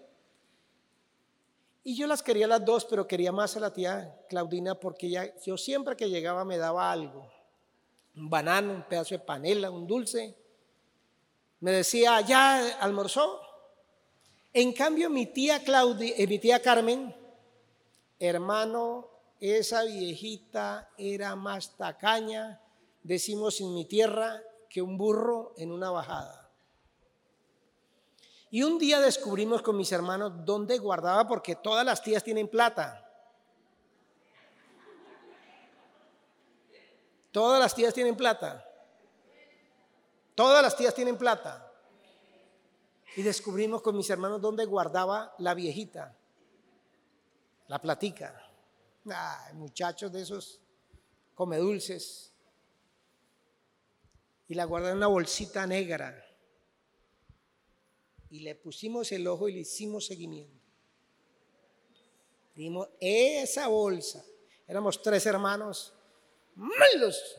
Y 1.84 1.96
yo 1.96 2.06
las 2.06 2.22
quería 2.22 2.46
las 2.46 2.64
dos, 2.64 2.84
pero 2.84 3.08
quería 3.08 3.32
más 3.32 3.56
a 3.56 3.60
la 3.60 3.72
tía 3.72 4.16
Claudina 4.28 4.76
porque 4.76 5.08
ella, 5.08 5.34
yo 5.44 5.58
siempre 5.58 5.96
que 5.96 6.08
llegaba 6.08 6.44
me 6.44 6.58
daba 6.58 6.92
algo. 6.92 7.28
Un 8.14 8.30
banano, 8.30 8.72
un 8.72 8.82
pedazo 8.84 9.16
de 9.16 9.18
panela, 9.20 9.70
un 9.70 9.86
dulce. 9.86 10.36
Me 11.62 11.70
decía, 11.70 12.20
¿ya 12.22 12.76
almorzó? 12.80 13.40
En 14.52 14.72
cambio, 14.72 15.08
mi 15.08 15.26
tía 15.26 15.62
Claudia, 15.62 16.12
eh, 16.18 16.26
mi 16.26 16.40
tía 16.40 16.60
Carmen, 16.60 17.14
hermano, 18.18 19.08
esa 19.38 19.84
viejita 19.84 20.90
era 20.98 21.36
más 21.36 21.76
tacaña, 21.76 22.60
decimos 23.04 23.60
en 23.60 23.74
mi 23.74 23.84
tierra, 23.84 24.42
que 24.68 24.82
un 24.82 24.98
burro 24.98 25.54
en 25.56 25.70
una 25.70 25.90
bajada. 25.90 26.50
Y 28.50 28.64
un 28.64 28.76
día 28.76 28.98
descubrimos 28.98 29.62
con 29.62 29.76
mis 29.76 29.92
hermanos 29.92 30.44
dónde 30.44 30.78
guardaba, 30.78 31.28
porque 31.28 31.54
todas 31.54 31.86
las 31.86 32.02
tías 32.02 32.24
tienen 32.24 32.48
plata. 32.48 33.08
Todas 37.30 37.60
las 37.60 37.72
tías 37.72 37.94
tienen 37.94 38.16
plata. 38.16 38.66
Todas 40.34 40.62
las 40.62 40.76
tías 40.76 40.94
tienen 40.94 41.18
plata. 41.18 41.70
Y 43.16 43.22
descubrimos 43.22 43.82
con 43.82 43.96
mis 43.96 44.08
hermanos 44.08 44.40
dónde 44.40 44.64
guardaba 44.64 45.34
la 45.38 45.54
viejita, 45.54 46.16
la 47.68 47.80
platica. 47.80 48.48
muchachos 49.54 50.10
de 50.12 50.22
esos 50.22 50.60
come 51.34 51.58
dulces. 51.58 52.32
Y 54.48 54.54
la 54.54 54.64
guardé 54.64 54.90
en 54.90 54.96
una 54.96 55.06
bolsita 55.06 55.66
negra. 55.66 56.24
Y 58.30 58.40
le 58.40 58.54
pusimos 58.54 59.12
el 59.12 59.26
ojo 59.26 59.48
y 59.48 59.52
le 59.52 59.60
hicimos 59.60 60.06
seguimiento. 60.06 60.62
Dimos 62.54 62.88
esa 63.00 63.68
bolsa. 63.68 64.24
Éramos 64.66 65.02
tres 65.02 65.26
hermanos 65.26 65.92
malos. 66.54 67.36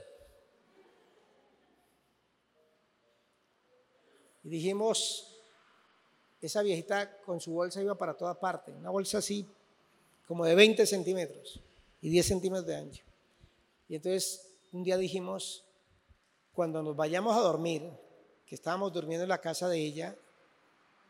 Y 4.43 4.49
dijimos, 4.49 5.33
esa 6.41 6.61
viejita 6.61 7.17
con 7.21 7.39
su 7.39 7.53
bolsa 7.53 7.81
iba 7.81 7.95
para 7.95 8.15
toda 8.15 8.39
parte, 8.39 8.71
una 8.71 8.89
bolsa 8.89 9.19
así 9.19 9.47
como 10.27 10.45
de 10.45 10.55
20 10.55 10.85
centímetros 10.85 11.61
y 12.01 12.09
10 12.09 12.25
centímetros 12.25 12.65
de 12.65 12.75
ancho. 12.75 13.03
Y 13.87 13.95
entonces 13.95 14.49
un 14.73 14.83
día 14.83 14.97
dijimos, 14.97 15.63
cuando 16.53 16.83
nos 16.83 16.95
vayamos 16.95 17.35
a 17.35 17.41
dormir, 17.41 17.89
que 18.45 18.55
estábamos 18.55 18.91
durmiendo 18.91 19.23
en 19.23 19.29
la 19.29 19.39
casa 19.39 19.69
de 19.69 19.79
ella, 19.79 20.15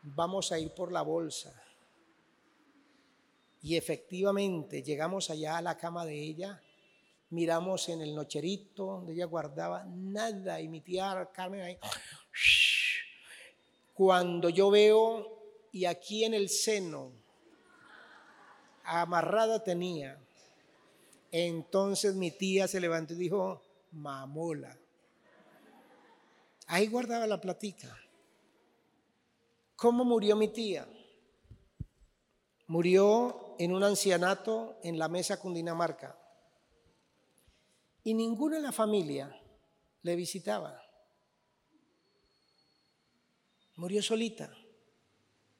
vamos 0.02 0.52
a 0.52 0.58
ir 0.58 0.70
por 0.72 0.92
la 0.92 1.02
bolsa. 1.02 1.52
Y 3.62 3.76
efectivamente 3.76 4.82
llegamos 4.82 5.30
allá 5.30 5.56
a 5.56 5.62
la 5.62 5.76
cama 5.76 6.04
de 6.04 6.20
ella, 6.20 6.62
miramos 7.30 7.88
en 7.88 8.02
el 8.02 8.14
nocherito 8.14 8.84
donde 8.84 9.14
ella 9.14 9.24
guardaba 9.24 9.84
nada 9.84 10.60
y 10.60 10.68
mi 10.68 10.80
tía 10.80 11.28
Carmen 11.32 11.62
ahí 11.62 11.78
cuando 13.94 14.48
yo 14.48 14.70
veo 14.70 15.68
y 15.72 15.86
aquí 15.86 16.24
en 16.24 16.34
el 16.34 16.48
seno 16.48 17.12
amarrada 18.84 19.62
tenía, 19.64 20.20
entonces 21.30 22.14
mi 22.14 22.30
tía 22.30 22.68
se 22.68 22.80
levantó 22.80 23.14
y 23.14 23.16
dijo, 23.16 23.62
mamola. 23.92 24.76
Ahí 26.66 26.86
guardaba 26.88 27.26
la 27.26 27.40
platica. 27.40 27.96
¿Cómo 29.76 30.04
murió 30.04 30.36
mi 30.36 30.48
tía? 30.48 30.88
Murió 32.66 33.56
en 33.58 33.72
un 33.72 33.82
ancianato 33.82 34.78
en 34.82 34.98
la 34.98 35.08
mesa 35.08 35.38
Cundinamarca. 35.38 36.18
Y 38.02 38.14
ninguna 38.14 38.56
de 38.56 38.62
la 38.62 38.72
familia 38.72 39.40
le 40.02 40.16
visitaba. 40.16 40.83
Murió 43.76 44.02
solita. 44.02 44.54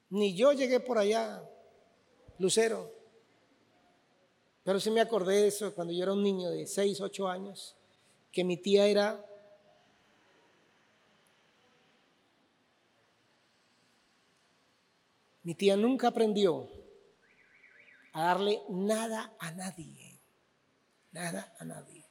Ni 0.09 0.35
yo 0.35 0.53
llegué 0.53 0.79
por 0.79 0.97
allá, 0.97 1.43
Lucero. 2.39 2.93
Pero 4.63 4.79
sí 4.79 4.89
me 4.89 5.01
acordé 5.01 5.41
de 5.41 5.47
eso 5.47 5.73
cuando 5.75 5.93
yo 5.93 6.03
era 6.03 6.13
un 6.13 6.23
niño 6.23 6.49
de 6.49 6.65
6, 6.65 7.01
8 7.01 7.27
años, 7.27 7.75
que 8.31 8.43
mi 8.43 8.57
tía 8.57 8.87
era 8.87 9.23
Mi 15.45 15.53
tía 15.53 15.77
nunca 15.77 16.07
aprendió 16.07 16.67
a 18.13 18.23
darle 18.23 18.63
nada 18.67 19.35
a 19.37 19.51
nadie. 19.51 20.19
Nada 21.11 21.55
a 21.59 21.65
nadie. 21.65 22.03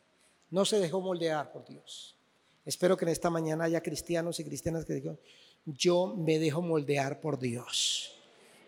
No 0.50 0.64
se 0.64 0.78
dejó 0.78 1.00
moldear 1.00 1.50
por 1.50 1.66
Dios. 1.66 2.16
Espero 2.64 2.96
que 2.96 3.04
en 3.04 3.08
esta 3.08 3.30
mañana 3.30 3.64
haya 3.64 3.82
cristianos 3.82 4.38
y 4.38 4.44
cristianas 4.44 4.84
que 4.84 4.94
digan, 4.94 5.18
yo 5.66 6.14
me 6.16 6.38
dejo 6.38 6.62
moldear 6.62 7.20
por 7.20 7.38
Dios. 7.38 8.14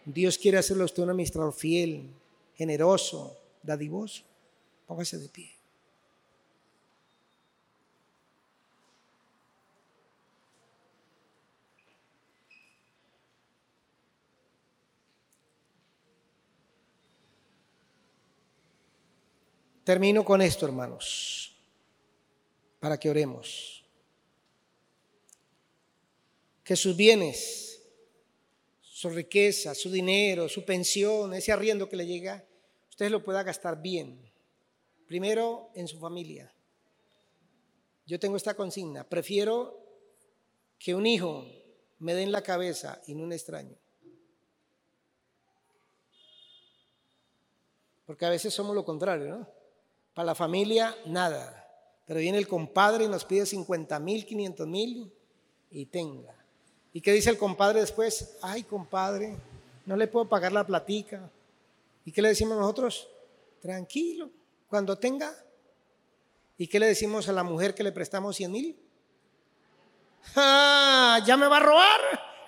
Dios 0.05 0.39
quiere 0.39 0.59
hacerlo 0.59 0.85
usted 0.85 1.03
un 1.03 1.11
administrador 1.11 1.53
fiel, 1.53 2.11
generoso, 2.55 3.37
dadivoso. 3.63 4.23
Póngase 4.87 5.19
de 5.19 5.29
pie. 5.29 5.57
Termino 19.87 20.25
con 20.25 20.43
esto, 20.43 20.67
hermanos, 20.67 21.55
para 22.81 22.99
que 22.99 23.09
oremos. 23.09 23.86
Que 26.67 26.75
sus 26.75 26.97
bienes, 26.97 27.81
su 28.81 29.09
riqueza, 29.09 29.73
su 29.73 29.89
dinero, 29.89 30.49
su 30.49 30.65
pensión, 30.65 31.33
ese 31.33 31.53
arriendo 31.53 31.89
que 31.89 31.95
le 31.95 32.09
llega, 32.09 32.45
usted 32.89 33.09
lo 33.09 33.23
pueda 33.23 33.45
gastar 33.45 33.81
bien. 33.81 34.21
Primero 35.07 35.71
en 35.77 35.87
su 35.87 36.01
familia. 36.01 36.53
Yo 38.05 38.19
tengo 38.19 38.37
esta 38.37 38.55
consigna, 38.55 39.09
prefiero 39.09 39.81
que 40.77 40.97
un 40.97 41.07
hijo 41.07 41.47
me 42.01 42.15
dé 42.15 42.25
en 42.25 42.33
la 42.33 42.43
cabeza 42.43 43.01
y 43.07 43.15
no 43.15 43.23
un 43.23 43.33
extraño. 43.33 43.77
Porque 48.07 48.27
a 48.27 48.31
veces 48.31 48.53
somos 48.53 48.75
lo 48.75 48.85
contrario, 48.85 49.29
¿no? 49.29 49.49
Para 50.15 50.27
la 50.27 50.35
familia, 50.35 50.97
nada. 51.07 51.63
Pero 52.07 52.19
viene 52.19 52.39
el 52.39 52.49
compadre 52.49 53.05
y 53.05 53.09
nos 53.09 53.25
pide 53.25 53.47
50 53.47 54.01
mil, 54.01 54.27
500 54.27 54.67
mil 54.67 55.13
y 55.71 55.87
tenga. 55.87 56.46
¿Y 56.97 57.03
qué 57.03 57.13
dice 57.13 57.29
el 57.29 57.37
compadre 57.37 57.81
después? 57.81 58.39
Ay, 58.41 58.63
compadre, 58.63 59.37
no 59.85 59.97
le 59.97 60.07
puedo 60.07 60.31
pagar 60.31 60.51
la 60.53 60.65
platica. 60.65 61.31
¿Y 62.07 62.11
qué 62.11 62.23
le 62.23 62.29
decimos 62.29 62.57
nosotros? 62.57 63.07
Tranquilo. 63.61 64.31
Cuando 64.67 64.97
tenga. 64.97 65.31
¿Y 66.57 66.67
qué 66.67 66.81
le 66.81 66.87
decimos 66.87 67.29
a 67.29 67.33
la 67.33 67.43
mujer 67.43 67.75
que 67.75 67.83
le 67.83 67.93
prestamos 67.93 68.35
100 68.37 68.51
mil? 68.51 68.81
¡Ah! 70.37 71.21
¿Ya 71.27 71.37
me 71.37 71.49
va 71.49 71.59
a 71.59 71.61
robar? 71.61 72.01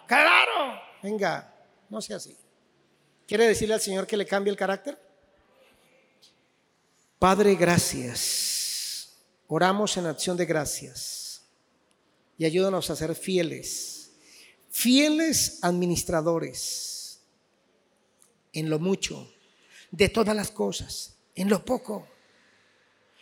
¡Claro! 0.06 0.80
Venga, 1.02 1.54
no 1.90 2.00
sea 2.00 2.16
así. 2.16 2.34
¿Quiere 3.26 3.48
decirle 3.48 3.74
al 3.74 3.82
Señor 3.82 4.06
que 4.06 4.16
le 4.16 4.24
cambie 4.24 4.50
el 4.50 4.56
carácter? 4.56 4.98
Padre, 7.18 7.54
gracias. 7.54 9.14
Oramos 9.46 9.94
en 9.98 10.06
acción 10.06 10.38
de 10.38 10.46
gracias. 10.46 11.42
Y 12.38 12.46
ayúdanos 12.46 12.88
a 12.88 12.96
ser 12.96 13.14
fieles. 13.14 13.97
Fieles 14.78 15.58
administradores. 15.62 17.18
En 18.52 18.70
lo 18.70 18.78
mucho. 18.78 19.28
De 19.90 20.08
todas 20.08 20.36
las 20.36 20.52
cosas. 20.52 21.16
En 21.34 21.48
lo 21.48 21.64
poco. 21.64 22.06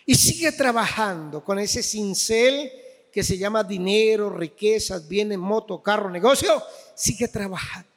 Y 0.05 0.17
sigue 0.17 0.53
trabajando 0.53 1.43
con 1.43 1.59
ese 1.59 1.83
cincel 1.83 2.71
que 3.11 3.23
se 3.23 3.39
llama 3.39 3.65
dinero, 3.65 4.29
riquezas, 4.29 5.09
bienes, 5.09 5.39
moto, 5.39 5.83
carro, 5.83 6.11
negocio. 6.11 6.63
Sigue 6.95 7.27
trabajando 7.27 7.89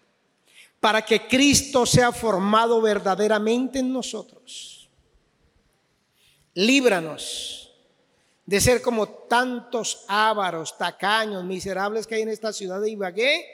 para 0.80 1.02
que 1.04 1.28
Cristo 1.28 1.86
sea 1.86 2.14
formado 2.14 2.80
verdaderamente 2.80 3.80
en 3.80 3.92
nosotros. 3.92 4.90
Líbranos 6.54 7.69
de 8.50 8.60
ser 8.60 8.82
como 8.82 9.08
tantos 9.08 10.06
ávaros, 10.08 10.76
tacaños, 10.76 11.44
miserables 11.44 12.08
que 12.08 12.16
hay 12.16 12.24
en 12.24 12.30
esta 12.30 12.52
ciudad 12.52 12.82
de 12.82 12.90
Ibagué, 12.90 13.46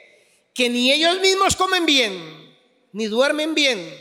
que 0.54 0.70
ni 0.70 0.90
ellos 0.90 1.20
mismos 1.20 1.54
comen 1.54 1.84
bien, 1.84 2.56
ni 2.92 3.04
duermen 3.04 3.54
bien, 3.54 3.94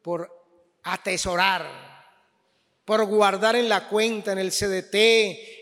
por 0.00 0.34
atesorar, 0.84 1.66
por 2.86 3.04
guardar 3.04 3.56
en 3.56 3.68
la 3.68 3.90
cuenta, 3.90 4.32
en 4.32 4.38
el 4.38 4.52
CDT, 4.52 4.94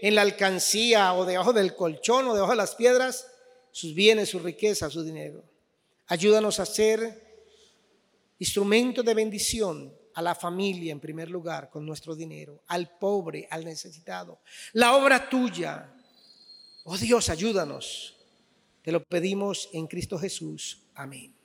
en 0.03 0.15
la 0.15 0.23
alcancía 0.23 1.13
o 1.15 1.25
debajo 1.25 1.53
del 1.53 1.75
colchón 1.75 2.29
o 2.29 2.35
debajo 2.35 2.53
de 2.53 2.59
las 2.59 2.77
piedras, 2.77 3.27
sus 3.73 3.93
bienes, 3.93 4.29
su 4.29 4.39
riqueza, 4.39 4.89
su 4.89 5.03
dinero. 5.03 5.43
Ayúdanos 6.07 6.61
a 6.61 6.67
ser 6.67 7.43
instrumento 8.39 9.03
de 9.03 9.15
bendición 9.15 9.93
a 10.17 10.23
la 10.23 10.35
familia 10.35 10.93
en 10.93 10.99
primer 10.99 11.31
lugar 11.31 11.69
con 11.69 11.85
nuestro 11.85 12.17
dinero, 12.17 12.63
al 12.69 12.97
pobre, 12.99 13.47
al 13.51 13.67
necesitado. 13.67 14.41
La 14.73 14.97
obra 14.97 15.29
tuya. 15.29 15.93
Oh 16.85 16.97
Dios, 16.97 17.29
ayúdanos. 17.29 18.17
Te 18.81 18.93
lo 18.93 19.05
pedimos 19.05 19.69
en 19.75 19.87
Cristo 19.87 20.19
Jesús. 20.19 20.85
Amén. 20.95 21.36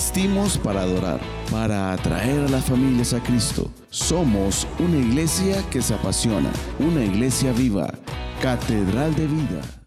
Existimos 0.00 0.56
para 0.56 0.80
adorar, 0.80 1.20
para 1.50 1.92
atraer 1.92 2.46
a 2.46 2.48
las 2.48 2.64
familias 2.64 3.12
a 3.12 3.22
Cristo. 3.22 3.70
Somos 3.90 4.66
una 4.78 4.96
iglesia 4.96 5.62
que 5.68 5.82
se 5.82 5.92
apasiona, 5.92 6.50
una 6.78 7.04
iglesia 7.04 7.52
viva, 7.52 7.92
catedral 8.40 9.14
de 9.14 9.26
vida. 9.26 9.79